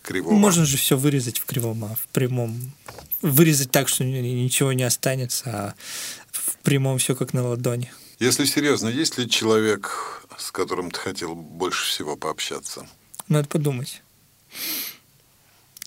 кривого? 0.00 0.32
Можно 0.32 0.64
же 0.64 0.78
все 0.78 0.96
вырезать 0.96 1.38
в 1.38 1.44
кривом, 1.44 1.84
а 1.84 1.94
в 1.94 2.06
прямом 2.14 2.72
вырезать 3.20 3.70
так, 3.70 3.88
что 3.88 4.04
ничего 4.04 4.72
не 4.72 4.84
останется, 4.84 5.44
а 5.46 5.74
в 6.32 6.56
прямом 6.62 6.96
все 6.96 7.14
как 7.14 7.34
на 7.34 7.46
ладони. 7.46 7.92
Если 8.24 8.46
серьезно, 8.46 8.88
есть 8.88 9.18
ли 9.18 9.28
человек, 9.28 10.22
с 10.38 10.50
которым 10.50 10.90
ты 10.90 10.98
хотел 10.98 11.34
больше 11.34 11.84
всего 11.86 12.16
пообщаться? 12.16 12.88
Надо 13.28 13.50
подумать. 13.50 14.02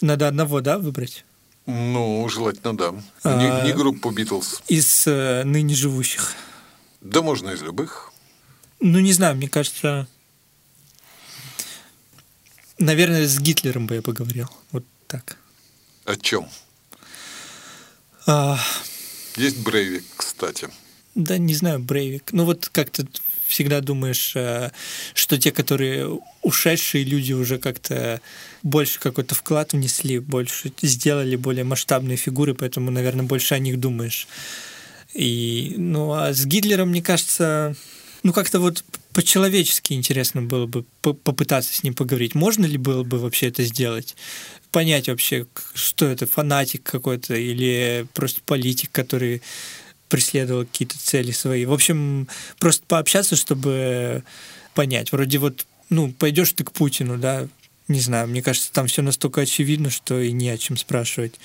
Надо 0.02 0.28
одного, 0.28 0.62
да, 0.62 0.78
выбрать? 0.78 1.26
Ну, 1.65 2.30
желательно, 2.30 2.78
да. 2.78 2.91
Не, 2.91 3.02
А, 3.23 3.65
не 3.65 3.73
группу 3.73 4.12
Битлз. 4.12 4.62
Из 4.67 5.08
э, 5.08 5.45
ныне 5.45 5.73
живущих. 5.73 6.36
Да 7.02 7.23
можно 7.23 7.50
из 7.50 7.63
любых. 7.63 8.13
Ну, 8.82 9.00
не 9.00 9.13
знаю, 9.13 9.36
мне 9.36 9.50
кажется... 9.50 10.08
Наверное, 12.78 13.26
с 13.26 13.39
Гитлером 13.39 13.88
бы 13.88 13.95
я 13.95 14.04
поговорил. 14.04 14.47
Вот 14.71 14.86
так. 15.08 15.38
О 16.06 16.15
чем? 16.15 16.47
А, 18.28 18.60
Есть 19.38 19.58
Брейвик, 19.63 20.06
кстати. 20.15 20.69
Да, 21.17 21.38
не 21.39 21.56
знаю, 21.56 21.80
Брейвик. 21.80 22.32
Ну, 22.32 22.45
вот 22.45 22.69
как-то 22.71 23.06
всегда 23.47 23.82
думаешь, 23.82 24.34
э, 24.36 24.69
что 25.15 25.38
те, 25.39 25.51
которые 25.51 26.19
ушедшие 26.43 27.03
люди 27.03 27.34
уже 27.34 27.58
как-то 27.58 28.21
больше 28.62 28.99
какой-то 28.99 29.34
вклад 29.34 29.73
внесли, 29.73 30.19
больше 30.19 30.71
сделали 30.82 31.36
более 31.36 31.63
масштабные 31.63 32.17
фигуры, 32.17 32.53
поэтому, 32.53 32.91
наверное, 32.91 33.25
больше 33.25 33.56
о 33.56 33.60
них 33.60 33.80
думаешь. 33.80 34.27
И, 35.13 35.73
ну, 35.77 36.13
а 36.13 36.34
с 36.34 36.45
Гитлером, 36.45 36.89
мне 36.89 37.01
кажется, 37.01 37.75
ну, 38.21 38.32
как-то 38.32 38.60
вот 38.60 38.84
по-человечески 39.13 39.93
интересно 39.93 40.43
было 40.43 40.67
бы 40.67 40.86
по- 41.01 41.13
попытаться 41.13 41.73
с 41.73 41.82
ним 41.82 41.95
поговорить. 41.95 42.36
Можно 42.36 42.67
ли 42.67 42.77
было 42.77 43.03
бы 43.03 43.17
вообще 43.17 43.47
это 43.47 43.63
сделать? 43.63 44.15
Понять 44.71 45.08
вообще, 45.08 45.47
что 45.73 46.06
это, 46.06 46.27
фанатик 46.27 46.84
какой-то 46.84 47.34
или 47.34 48.06
просто 48.13 48.41
политик, 48.45 48.91
который 48.91 49.41
преследовал 50.10 50.65
какие-то 50.65 50.98
цели 50.98 51.32
свои. 51.32 51.65
В 51.65 51.74
общем, 51.74 52.28
просто 52.60 52.84
пообщаться, 52.88 53.36
чтобы 53.36 54.24
понять. 54.74 55.12
Вроде 55.12 55.38
вот, 55.39 55.65
ну, 55.89 56.12
пойдешь 56.12 56.54
ты 56.54 56.63
к 56.63 56.72
Путину, 56.72 57.17
да, 57.17 57.48
не 57.88 58.00
знаю, 58.00 58.28
мне 58.28 58.41
кажется, 58.41 58.72
там 58.72 58.88
все 58.88 59.02
настолько 59.02 59.41
очевидно, 59.41 59.89
что 59.89 60.20
и 60.20 60.32
не 60.32 60.50
о 60.50 60.58
чем 60.58 60.78
спрашивать. 60.78 61.39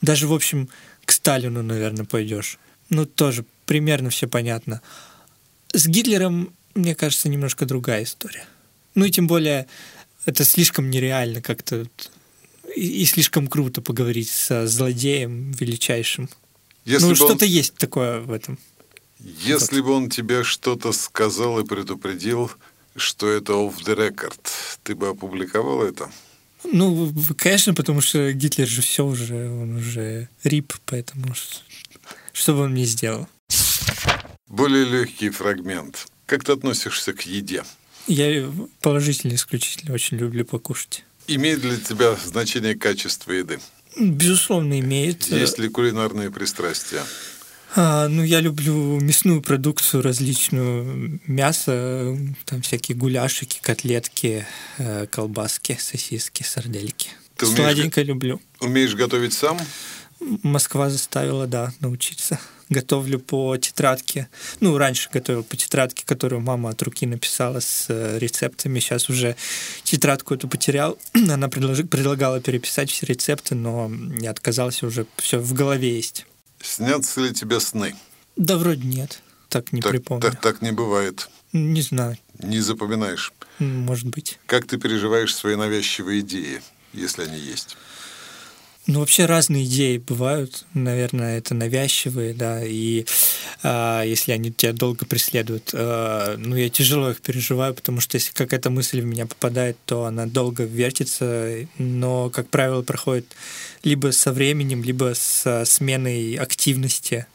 Даже, 0.00 0.26
в 0.26 0.32
общем, 0.32 0.68
к 1.04 1.12
Сталину, 1.12 1.62
наверное, 1.62 2.04
пойдешь. 2.04 2.58
Ну, 2.88 3.06
тоже 3.06 3.44
примерно 3.66 4.10
все 4.10 4.26
понятно. 4.26 4.80
С 5.72 5.86
Гитлером, 5.86 6.52
мне 6.74 6.94
кажется, 6.94 7.28
немножко 7.28 7.66
другая 7.66 8.04
история. 8.04 8.44
Ну 8.94 9.04
и 9.04 9.10
тем 9.10 9.26
более, 9.26 9.66
это 10.24 10.44
слишком 10.44 10.90
нереально 10.90 11.40
как-то 11.40 11.86
и 12.74 13.04
слишком 13.04 13.46
круто 13.48 13.82
поговорить 13.82 14.30
со 14.30 14.66
злодеем 14.66 15.52
величайшим. 15.52 16.28
Если, 16.84 17.06
ну, 17.06 17.14
что-то 17.14 17.44
он, 17.44 17.50
есть 17.50 17.74
такое 17.74 18.20
в 18.20 18.32
этом. 18.32 18.58
если 19.20 19.80
бы 19.80 19.92
он 19.92 20.10
тебе 20.10 20.42
что-то 20.42 20.92
сказал 20.92 21.60
и 21.60 21.64
предупредил, 21.64 22.50
что 22.96 23.28
это 23.28 23.52
off 23.52 23.76
the 23.84 23.96
record, 23.96 24.40
ты 24.82 24.94
бы 24.94 25.08
опубликовал 25.08 25.82
это? 25.82 26.10
Ну, 26.64 27.12
конечно, 27.36 27.74
потому 27.74 28.00
что 28.00 28.32
Гитлер 28.32 28.66
же 28.66 28.82
все 28.82 29.04
уже, 29.04 29.50
он 29.50 29.76
уже 29.76 30.28
рип, 30.44 30.74
поэтому 30.86 31.34
что 32.32 32.54
бы 32.54 32.60
он 32.60 32.72
мне 32.72 32.84
сделал? 32.84 33.28
Более 34.48 34.84
легкий 34.84 35.30
фрагмент. 35.30 36.06
Как 36.26 36.44
ты 36.44 36.52
относишься 36.52 37.12
к 37.12 37.22
еде? 37.22 37.64
Я 38.06 38.50
положительно 38.80 39.34
исключительно 39.34 39.94
очень 39.94 40.18
люблю 40.18 40.44
покушать. 40.44 41.04
Имеет 41.26 41.60
для 41.60 41.76
тебя 41.76 42.16
значение 42.16 42.74
качество 42.74 43.32
еды? 43.32 43.60
Безусловно, 43.98 44.80
имеет. 44.80 45.24
Есть 45.24 45.58
ли 45.58 45.68
кулинарные 45.68 46.30
пристрастия? 46.30 47.02
А, 47.74 48.08
ну, 48.08 48.22
я 48.22 48.40
люблю 48.40 49.00
мясную 49.00 49.40
продукцию 49.40 50.02
различную. 50.02 51.20
Мясо, 51.26 52.16
там 52.44 52.60
всякие 52.60 52.96
гуляшики, 52.96 53.60
котлетки, 53.62 54.46
э, 54.78 55.06
колбаски, 55.06 55.78
сосиски, 55.80 56.42
сардельки. 56.42 57.08
Ты 57.36 57.46
умеешь 57.46 57.60
Сладенько 57.60 58.02
люблю. 58.02 58.40
Умеешь 58.60 58.94
готовить 58.94 59.32
сам? 59.32 59.58
Москва 60.42 60.90
заставила, 60.90 61.46
да, 61.46 61.72
научиться. 61.80 62.38
Готовлю 62.68 63.18
по 63.18 63.56
тетрадке. 63.58 64.28
Ну, 64.60 64.78
раньше 64.78 65.10
готовил 65.12 65.44
по 65.44 65.56
тетрадке, 65.56 66.04
которую 66.06 66.40
мама 66.40 66.70
от 66.70 66.82
руки 66.82 67.06
написала 67.06 67.60
с 67.60 67.86
э, 67.88 68.18
рецептами. 68.18 68.80
Сейчас 68.80 69.10
уже 69.10 69.36
тетрадку 69.84 70.34
эту 70.34 70.48
потерял. 70.48 70.98
Она 71.14 71.48
предложи- 71.48 71.84
предлагала 71.86 72.40
переписать 72.40 72.90
все 72.90 73.04
рецепты, 73.06 73.54
но 73.54 73.90
я 74.20 74.30
отказался 74.30 74.86
уже. 74.86 75.06
Все 75.16 75.38
в 75.38 75.52
голове 75.52 75.94
есть. 75.96 76.26
Снятся 76.62 77.20
ли 77.20 77.34
тебе 77.34 77.60
сны? 77.60 77.94
Да 78.36 78.56
вроде 78.56 78.86
нет. 78.86 79.20
Так 79.48 79.72
не 79.72 79.82
так, 79.82 79.90
припомню. 79.92 80.22
так, 80.22 80.40
так 80.40 80.62
не 80.62 80.72
бывает. 80.72 81.28
Не 81.52 81.82
знаю. 81.82 82.16
Не 82.38 82.60
запоминаешь. 82.60 83.32
Может 83.58 84.06
быть. 84.06 84.38
Как 84.46 84.66
ты 84.66 84.78
переживаешь 84.78 85.34
свои 85.34 85.56
навязчивые 85.56 86.20
идеи, 86.20 86.62
если 86.94 87.24
они 87.24 87.38
есть? 87.38 87.76
Ну, 88.88 88.98
вообще 88.98 89.26
разные 89.26 89.64
идеи 89.64 89.98
бывают. 89.98 90.64
Наверное, 90.74 91.38
это 91.38 91.54
навязчивые, 91.54 92.34
да, 92.34 92.64
и 92.64 93.06
а, 93.62 94.02
если 94.02 94.32
они 94.32 94.52
тебя 94.52 94.72
долго 94.72 95.06
преследуют, 95.06 95.70
а, 95.72 96.36
ну, 96.36 96.56
я 96.56 96.68
тяжело 96.68 97.10
их 97.10 97.20
переживаю, 97.20 97.74
потому 97.74 98.00
что 98.00 98.16
если 98.16 98.32
какая-то 98.32 98.70
мысль 98.70 99.00
в 99.00 99.04
меня 99.04 99.26
попадает, 99.26 99.76
то 99.86 100.04
она 100.04 100.26
долго 100.26 100.64
вертится, 100.64 101.68
но, 101.78 102.28
как 102.30 102.48
правило, 102.48 102.82
проходит 102.82 103.36
либо 103.84 104.10
со 104.10 104.32
временем, 104.32 104.82
либо 104.82 105.12
со 105.14 105.64
сменой 105.64 106.34
активности. 106.34 107.26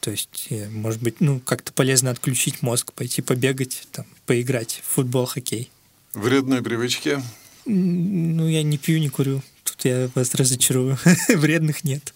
То 0.00 0.10
есть, 0.10 0.48
э, 0.50 0.68
может 0.68 1.00
быть, 1.00 1.20
ну, 1.20 1.38
как-то 1.38 1.72
полезно 1.72 2.10
отключить 2.10 2.60
мозг, 2.62 2.92
пойти 2.92 3.22
побегать, 3.22 3.86
там, 3.92 4.06
поиграть 4.26 4.82
в 4.84 4.94
футбол, 4.94 5.26
хоккей. 5.26 5.70
Вредные 6.14 6.60
привычки? 6.60 7.22
Ну, 7.66 8.48
я 8.48 8.62
не 8.64 8.78
пью, 8.78 8.98
не 8.98 9.10
курю. 9.10 9.42
Тут 9.78 9.84
я 9.84 10.10
вас 10.16 10.34
разочарую. 10.34 10.98
Вредных 11.28 11.84
нет. 11.84 12.12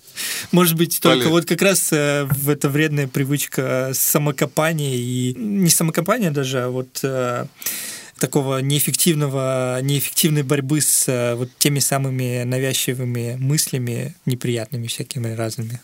Может 0.50 0.76
быть, 0.76 1.00
только 1.00 1.28
вот 1.28 1.44
как 1.44 1.62
раз 1.62 1.92
э, 1.92 2.24
в 2.24 2.48
эта 2.48 2.68
вредная 2.68 3.06
привычка 3.06 3.92
самокопания 3.94 4.96
и 4.96 5.32
не 5.34 5.70
самокопания 5.70 6.32
даже, 6.32 6.64
а 6.64 6.68
вот 6.70 6.98
э, 7.04 7.46
такого 8.18 8.58
неэффективного, 8.58 9.80
неэффективной 9.80 10.42
борьбы 10.42 10.80
с 10.80 11.06
э, 11.06 11.36
вот 11.36 11.50
теми 11.58 11.78
самыми 11.78 12.42
навязчивыми 12.42 13.36
мыслями, 13.38 14.16
неприятными 14.26 14.88
всякими 14.88 15.32
разными. 15.32 15.80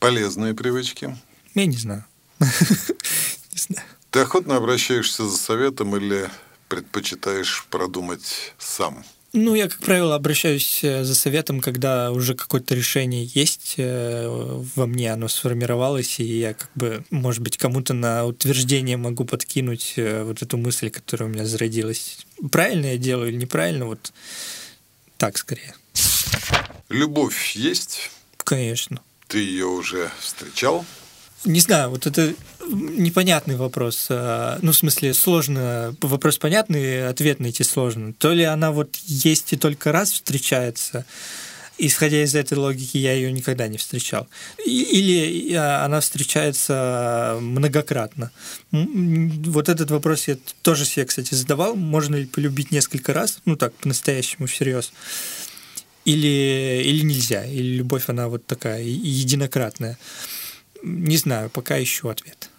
Полезные 0.00 0.52
привычки? 0.52 1.16
Я 1.54 1.64
не 1.64 1.78
знаю. 1.78 2.04
Не 2.40 3.58
знаю. 3.58 3.86
Ты 4.10 4.20
охотно 4.20 4.56
обращаешься 4.56 5.26
за 5.26 5.38
советом 5.38 5.96
или 5.96 6.28
предпочитаешь 6.68 7.66
продумать 7.70 8.52
сам? 8.58 9.02
Ну, 9.34 9.54
я, 9.54 9.66
как 9.66 9.78
правило, 9.78 10.14
обращаюсь 10.14 10.80
э, 10.84 11.04
за 11.04 11.14
советом, 11.14 11.60
когда 11.60 12.12
уже 12.12 12.34
какое-то 12.34 12.74
решение 12.74 13.24
есть 13.24 13.76
э, 13.78 14.26
во 14.76 14.86
мне, 14.86 15.10
оно 15.10 15.26
сформировалось, 15.28 16.20
и 16.20 16.24
я 16.24 16.52
как 16.52 16.70
бы, 16.74 17.02
может 17.08 17.40
быть, 17.40 17.56
кому-то 17.56 17.94
на 17.94 18.26
утверждение 18.26 18.98
могу 18.98 19.24
подкинуть 19.24 19.94
э, 19.96 20.22
вот 20.22 20.42
эту 20.42 20.58
мысль, 20.58 20.90
которая 20.90 21.30
у 21.30 21.32
меня 21.32 21.46
зародилась. 21.46 22.18
Правильно 22.50 22.86
я 22.86 22.98
делаю 22.98 23.30
или 23.30 23.36
неправильно, 23.36 23.86
вот 23.86 24.12
так 25.16 25.38
скорее. 25.38 25.74
Любовь 26.90 27.56
есть? 27.56 28.10
Конечно. 28.36 29.00
Ты 29.28 29.38
ее 29.38 29.64
уже 29.64 30.10
встречал? 30.20 30.84
Не 31.44 31.60
знаю, 31.60 31.90
вот 31.90 32.06
это 32.06 32.34
непонятный 32.68 33.56
вопрос. 33.56 34.06
А, 34.10 34.58
Ну, 34.62 34.72
в 34.72 34.76
смысле, 34.76 35.12
сложно. 35.12 35.94
Вопрос 36.00 36.38
понятный, 36.38 37.08
ответ 37.08 37.40
найти 37.40 37.64
сложно. 37.64 38.12
То 38.12 38.32
ли 38.32 38.44
она 38.44 38.70
вот 38.70 38.96
есть 39.06 39.52
и 39.52 39.56
только 39.56 39.90
раз 39.90 40.12
встречается, 40.12 41.04
исходя 41.78 42.22
из 42.22 42.34
этой 42.36 42.56
логики, 42.58 42.96
я 42.96 43.12
ее 43.12 43.32
никогда 43.32 43.66
не 43.66 43.76
встречал. 43.76 44.28
Или 44.64 45.52
а, 45.54 45.84
она 45.84 46.00
встречается 46.00 47.38
многократно. 47.40 48.30
Вот 48.70 49.68
этот 49.68 49.90
вопрос 49.90 50.28
я 50.28 50.36
тоже 50.62 50.84
себе, 50.84 51.06
кстати, 51.06 51.34
задавал. 51.34 51.74
Можно 51.74 52.16
ли 52.16 52.26
полюбить 52.26 52.70
несколько 52.70 53.12
раз? 53.12 53.38
Ну 53.46 53.56
так, 53.56 53.74
по-настоящему 53.74 54.46
всерьез. 54.46 54.92
Или, 56.04 56.82
или 56.84 57.02
нельзя? 57.04 57.44
Или 57.44 57.76
любовь, 57.78 58.04
она 58.08 58.28
вот 58.28 58.46
такая 58.46 58.82
единократная? 58.82 59.98
Не 60.82 61.16
знаю, 61.16 61.48
пока 61.50 61.80
ищу 61.82 62.08
ответ. 62.08 62.50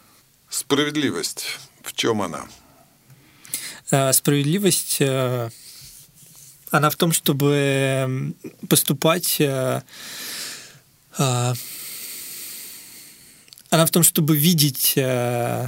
Справедливость. 0.49 1.45
В 1.81 1.93
чем 1.93 2.21
она? 2.21 2.45
А, 3.91 4.13
Справедливость, 4.13 4.97
э, 5.01 5.49
она 6.71 6.89
в 6.89 6.95
том, 6.95 7.11
чтобы 7.11 8.33
поступать... 8.69 9.37
э, 9.39 9.81
Она 13.69 13.85
в 13.85 13.91
том, 13.91 14.03
чтобы 14.03 14.37
видеть... 14.37 14.93
э, 14.95 15.67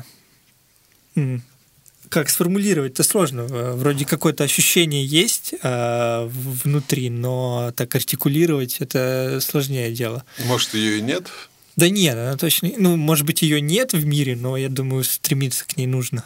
Как 2.09 2.29
сформулировать, 2.29 2.93
это 2.93 3.03
сложно. 3.03 3.41
Э, 3.41 3.73
Вроде 3.73 4.05
какое-то 4.05 4.43
ощущение 4.43 5.05
есть 5.05 5.53
э, 5.61 6.25
внутри, 6.63 7.09
но 7.09 7.71
так 7.75 7.93
артикулировать 7.95 8.77
это 8.79 9.39
сложнее 9.41 9.91
дело. 9.91 10.23
Может, 10.45 10.73
ее 10.75 10.99
и 10.99 11.01
нет? 11.01 11.27
Да 11.75 11.89
нет, 11.89 12.15
она 12.15 12.37
точно... 12.37 12.71
Ну, 12.77 12.95
может 12.95 13.25
быть, 13.25 13.41
ее 13.41 13.59
нет 13.59 13.93
в 13.93 14.05
мире, 14.05 14.35
но 14.35 14.55
я 14.55 14.69
думаю, 14.69 15.03
стремиться 15.03 15.65
к 15.65 15.75
ней 15.75 15.87
нужно. 15.87 16.23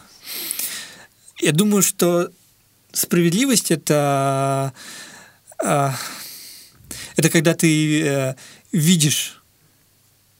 Я 1.41 1.51
думаю, 1.53 1.81
что 1.81 2.29
справедливость 2.91 3.71
это... 3.71 4.73
а, 5.57 5.95
Это 7.15 7.29
когда 7.29 7.53
ты 7.53 8.01
э, 8.01 8.35
видишь, 8.71 9.41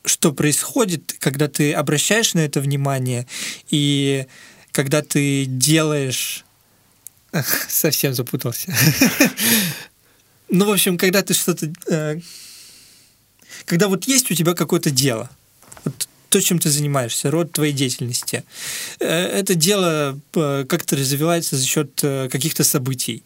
что 0.06 0.32
происходит, 0.32 1.16
когда 1.20 1.48
ты 1.48 1.74
обращаешь 1.74 2.34
на 2.34 2.40
это 2.40 2.62
внимание, 2.62 3.28
и 3.70 4.28
когда 4.72 5.02
ты 5.02 5.46
делаешь... 5.46 6.46
Совсем 7.68 8.14
запутался. 8.14 8.74
Ну, 10.52 10.66
в 10.66 10.72
общем, 10.72 10.98
когда 10.98 11.22
ты 11.22 11.36
что-то... 11.36 11.72
Э, 13.60 13.64
когда 13.66 13.88
вот 13.88 14.06
есть 14.06 14.32
у 14.32 14.36
тебя 14.36 14.54
какое-то 14.54 14.92
дело, 14.92 15.30
вот 15.86 16.08
то, 16.30 16.42
чем 16.42 16.60
ты 16.60 16.70
занимаешься, 16.70 17.32
род 17.32 17.52
твоей 17.52 17.74
деятельности, 17.74 18.44
э, 19.00 19.08
это 19.08 19.56
дело 19.56 20.20
э, 20.36 20.66
как-то 20.68 20.96
развивается 20.96 21.56
за 21.56 21.66
счет 21.66 21.92
каких-то 22.02 22.64
событий. 22.64 23.24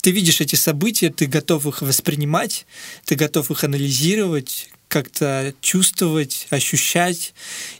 Ты 0.00 0.10
видишь 0.10 0.40
эти 0.40 0.54
события, 0.54 1.10
ты 1.10 1.26
готов 1.26 1.66
их 1.66 1.82
воспринимать, 1.82 2.66
ты 3.04 3.16
готов 3.16 3.50
их 3.50 3.64
анализировать, 3.64 4.70
как-то 4.88 5.52
чувствовать, 5.60 6.46
ощущать 6.50 7.34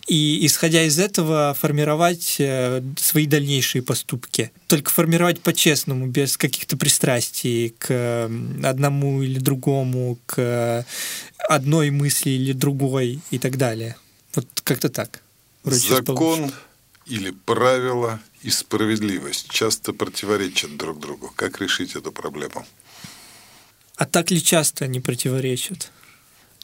и, 0.06 0.44
исходя 0.44 0.82
из 0.82 0.98
этого, 0.98 1.56
формировать 1.58 2.36
э, 2.38 2.82
свои 2.98 3.26
дальнейшие 3.26 3.82
поступки. 3.82 4.50
Только 4.66 4.90
формировать 4.90 5.40
по-честному, 5.40 6.06
без 6.06 6.36
каких-то 6.36 6.76
пристрастий 6.76 7.70
к 7.78 8.30
одному 8.64 9.22
или 9.22 9.38
другому, 9.38 10.18
к 10.26 10.84
одной 11.48 11.90
мысли 11.90 12.30
или 12.30 12.52
другой 12.52 13.20
и 13.30 13.38
так 13.38 13.56
далее. 13.56 13.96
Вот 14.34 14.46
как-то 14.64 14.88
так. 14.88 15.22
Вроде 15.62 15.88
Закон 15.88 16.52
или 17.06 17.30
правила 17.30 18.20
и 18.42 18.50
справедливость 18.50 19.48
часто 19.48 19.92
противоречат 19.92 20.76
друг 20.76 21.00
другу. 21.00 21.32
Как 21.34 21.60
решить 21.60 21.94
эту 21.94 22.12
проблему? 22.12 22.66
А 23.96 24.04
так 24.04 24.30
ли 24.30 24.42
часто 24.42 24.84
они 24.84 25.00
противоречат? 25.00 25.90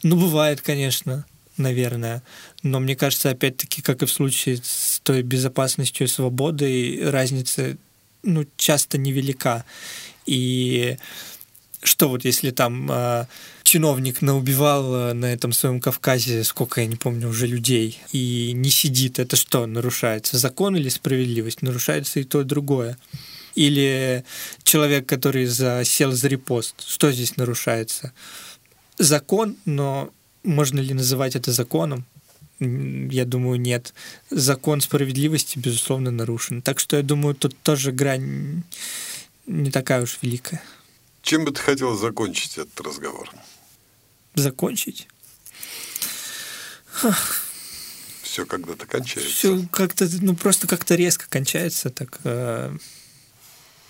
Ну, 0.03 0.17
бывает, 0.17 0.61
конечно, 0.61 1.25
наверное. 1.57 2.23
Но 2.61 2.79
мне 2.79 2.95
кажется, 2.95 3.29
опять-таки, 3.29 3.81
как 3.81 4.03
и 4.03 4.05
в 4.05 4.11
случае 4.11 4.57
с 4.57 4.99
той 5.03 5.21
безопасностью 5.21 6.05
и 6.05 6.09
свободой, 6.09 7.09
разница 7.09 7.77
ну, 8.23 8.45
часто 8.57 8.97
невелика. 8.97 9.65
И 10.25 10.97
что 11.83 12.09
вот 12.09 12.25
если 12.25 12.51
там 12.51 12.89
э, 12.91 13.25
чиновник 13.63 14.21
наубивал 14.21 14.95
э, 14.95 15.13
на 15.13 15.25
этом 15.33 15.51
своем 15.51 15.81
Кавказе, 15.81 16.43
сколько, 16.43 16.81
я 16.81 16.87
не 16.87 16.95
помню, 16.95 17.27
уже 17.27 17.47
людей, 17.47 17.99
и 18.11 18.51
не 18.53 18.69
сидит, 18.69 19.19
это 19.19 19.35
что, 19.35 19.65
нарушается? 19.65 20.37
Закон 20.37 20.75
или 20.75 20.89
справедливость? 20.89 21.61
Нарушается 21.61 22.19
и 22.19 22.23
то, 22.23 22.41
и 22.41 22.45
другое. 22.45 22.97
Или 23.55 24.23
человек, 24.63 25.05
который 25.05 25.45
засел 25.45 26.11
за 26.11 26.27
репост, 26.27 26.87
что 26.87 27.11
здесь 27.11 27.37
нарушается? 27.37 28.13
Закон, 28.97 29.57
но 29.65 30.11
можно 30.43 30.79
ли 30.79 30.93
называть 30.93 31.35
это 31.35 31.51
законом? 31.51 32.05
Я 32.59 33.25
думаю, 33.25 33.59
нет. 33.59 33.93
Закон 34.29 34.81
справедливости, 34.81 35.59
безусловно, 35.59 36.11
нарушен. 36.11 36.61
Так 36.61 36.79
что 36.79 36.97
я 36.97 37.03
думаю, 37.03 37.35
тут 37.35 37.57
тоже 37.61 37.91
грань 37.91 38.63
не 39.45 39.71
такая 39.71 40.01
уж 40.01 40.19
великая. 40.21 40.61
Чем 41.21 41.45
бы 41.45 41.51
ты 41.51 41.61
хотел 41.61 41.97
закончить 41.97 42.57
этот 42.57 42.79
разговор? 42.81 43.29
Закончить? 44.35 45.07
Все 48.21 48.45
когда-то 48.45 48.85
кончается. 48.85 49.31
Все 49.31 49.67
как-то, 49.71 50.07
ну 50.21 50.35
просто 50.35 50.67
как-то 50.67 50.95
резко 50.95 51.25
кончается, 51.29 51.89
так. 51.89 52.19
Э, 52.23 52.75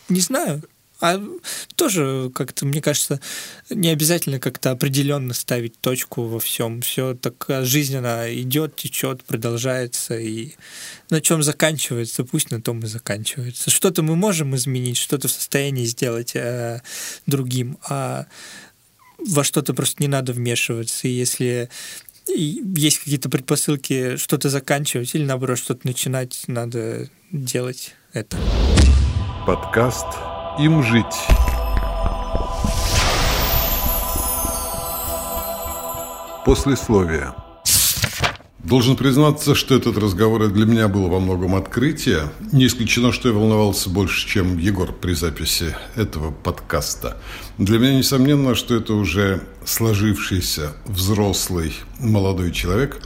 не 0.09 0.19
знаю. 0.19 0.63
А 1.03 1.21
тоже 1.75 2.31
как-то, 2.33 2.65
мне 2.65 2.81
кажется, 2.81 3.19
не 3.69 3.89
обязательно 3.89 4.39
как-то 4.39 4.71
определенно 4.71 5.33
ставить 5.33 5.77
точку 5.81 6.23
во 6.23 6.39
всем. 6.39 6.79
Все 6.79 7.13
так 7.13 7.45
жизненно 7.63 8.33
идет, 8.33 8.77
течет, 8.77 9.21
продолжается. 9.25 10.17
И 10.17 10.53
на 11.09 11.19
чем 11.19 11.43
заканчивается, 11.43 12.23
пусть 12.23 12.51
на 12.51 12.61
том 12.61 12.79
и 12.79 12.85
заканчивается. 12.85 13.69
Что-то 13.69 14.01
мы 14.01 14.15
можем 14.15 14.55
изменить, 14.55 14.95
что-то 14.95 15.27
в 15.27 15.31
состоянии 15.31 15.83
сделать 15.83 16.37
э, 16.37 16.81
другим, 17.25 17.77
а 17.89 18.27
во 19.17 19.43
что-то 19.43 19.73
просто 19.73 20.01
не 20.01 20.07
надо 20.07 20.31
вмешиваться. 20.31 21.09
И 21.09 21.11
если 21.11 21.69
есть 22.29 22.99
какие-то 22.99 23.27
предпосылки 23.27 24.15
что-то 24.15 24.47
заканчивать 24.47 25.13
или 25.15 25.25
наоборот 25.25 25.57
что-то 25.57 25.85
начинать, 25.85 26.45
надо 26.47 27.09
делать 27.29 27.93
это. 28.13 28.37
Подкаст 29.45 30.07
им 30.59 30.83
жить. 30.83 31.05
Послесловие. 36.45 37.33
Должен 38.59 38.95
признаться, 38.95 39.55
что 39.55 39.75
этот 39.75 39.97
разговор 39.97 40.47
для 40.47 40.65
меня 40.65 40.87
был 40.87 41.09
во 41.09 41.19
многом 41.19 41.55
открытие. 41.55 42.31
Не 42.51 42.67
исключено, 42.67 43.11
что 43.11 43.29
я 43.29 43.33
волновался 43.33 43.89
больше, 43.89 44.27
чем 44.27 44.57
Егор 44.57 44.93
при 44.93 45.13
записи 45.13 45.75
этого 45.95 46.31
подкаста. 46.31 47.17
Для 47.57 47.77
меня 47.77 47.97
несомненно, 47.97 48.55
что 48.55 48.75
это 48.75 48.93
уже 48.93 49.41
сложившийся 49.65 50.73
взрослый 50.85 51.73
молодой 51.99 52.51
человек 52.51 53.01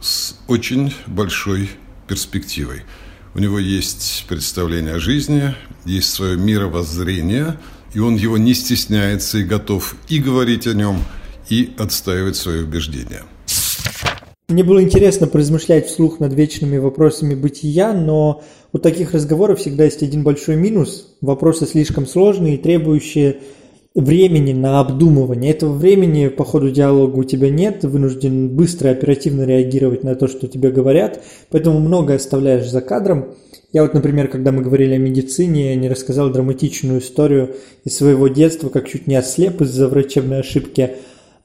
с 0.00 0.36
очень 0.46 0.94
большой 1.06 1.70
перспективой– 2.06 2.82
у 3.36 3.38
него 3.38 3.58
есть 3.58 4.24
представление 4.28 4.94
о 4.94 4.98
жизни, 4.98 5.54
есть 5.84 6.10
свое 6.10 6.38
мировоззрение, 6.38 7.58
и 7.92 7.98
он 7.98 8.16
его 8.16 8.38
не 8.38 8.54
стесняется 8.54 9.38
и 9.38 9.44
готов 9.44 9.94
и 10.08 10.18
говорить 10.18 10.66
о 10.66 10.72
нем, 10.72 11.04
и 11.50 11.74
отстаивать 11.76 12.36
свои 12.36 12.60
убеждения. 12.60 13.24
Мне 14.48 14.64
было 14.64 14.82
интересно 14.82 15.26
поразмышлять 15.26 15.86
вслух 15.86 16.18
над 16.18 16.32
вечными 16.32 16.78
вопросами 16.78 17.34
бытия, 17.34 17.92
но 17.92 18.42
у 18.72 18.78
таких 18.78 19.12
разговоров 19.12 19.58
всегда 19.58 19.84
есть 19.84 20.02
один 20.02 20.22
большой 20.22 20.56
минус. 20.56 21.14
Вопросы 21.20 21.66
слишком 21.66 22.06
сложные 22.06 22.54
и 22.54 22.58
требующие 22.58 23.40
времени 23.96 24.52
на 24.52 24.80
обдумывание. 24.80 25.52
Этого 25.52 25.72
времени 25.72 26.28
по 26.28 26.44
ходу 26.44 26.70
диалога 26.70 27.16
у 27.16 27.24
тебя 27.24 27.48
нет, 27.48 27.80
ты 27.80 27.88
вынужден 27.88 28.50
быстро 28.50 28.90
оперативно 28.90 29.42
реагировать 29.42 30.04
на 30.04 30.14
то, 30.14 30.28
что 30.28 30.46
тебе 30.46 30.70
говорят, 30.70 31.22
поэтому 31.50 31.80
многое 31.80 32.16
оставляешь 32.16 32.68
за 32.68 32.82
кадром. 32.82 33.34
Я 33.72 33.82
вот, 33.82 33.94
например, 33.94 34.28
когда 34.28 34.52
мы 34.52 34.62
говорили 34.62 34.94
о 34.94 34.98
медицине, 34.98 35.74
не 35.76 35.88
рассказал 35.88 36.30
драматичную 36.30 37.00
историю 37.00 37.56
из 37.84 37.96
своего 37.96 38.28
детства, 38.28 38.68
как 38.68 38.88
чуть 38.88 39.06
не 39.06 39.16
ослеп 39.16 39.62
из-за 39.62 39.88
врачебной 39.88 40.40
ошибки, 40.40 40.92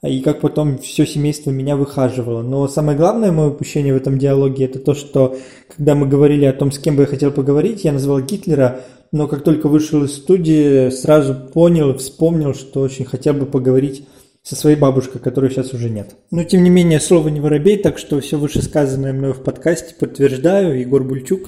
и 0.03 0.19
как 0.21 0.41
потом 0.41 0.77
все 0.77 1.05
семейство 1.05 1.51
меня 1.51 1.75
выхаживало. 1.75 2.41
Но 2.41 2.67
самое 2.67 2.97
главное 2.97 3.31
мое 3.31 3.49
упущение 3.49 3.93
в 3.93 3.97
этом 3.97 4.17
диалоге 4.17 4.65
это 4.65 4.79
то, 4.79 4.93
что 4.93 5.37
когда 5.75 5.95
мы 5.95 6.07
говорили 6.07 6.45
о 6.45 6.53
том, 6.53 6.71
с 6.71 6.79
кем 6.79 6.95
бы 6.95 7.03
я 7.03 7.07
хотел 7.07 7.31
поговорить, 7.31 7.83
я 7.83 7.91
назвал 7.91 8.19
Гитлера, 8.19 8.81
но 9.11 9.27
как 9.27 9.43
только 9.43 9.67
вышел 9.67 10.03
из 10.03 10.15
студии, 10.15 10.89
сразу 10.89 11.35
понял 11.35 11.97
вспомнил, 11.97 12.53
что 12.53 12.81
очень 12.81 13.05
хотел 13.05 13.33
бы 13.33 13.45
поговорить 13.45 14.07
со 14.43 14.55
своей 14.55 14.75
бабушкой, 14.75 15.21
которой 15.21 15.51
сейчас 15.51 15.73
уже 15.73 15.89
нет. 15.89 16.15
Но 16.31 16.43
тем 16.43 16.63
не 16.63 16.69
менее, 16.69 16.99
слово 16.99 17.29
не 17.29 17.39
воробей, 17.39 17.77
так 17.77 17.97
что 17.97 18.19
все 18.19 18.37
вышесказанное 18.37 19.13
мною 19.13 19.33
в 19.33 19.43
подкасте 19.43 19.93
подтверждаю. 19.95 20.79
Егор 20.79 21.03
Бульчук. 21.03 21.47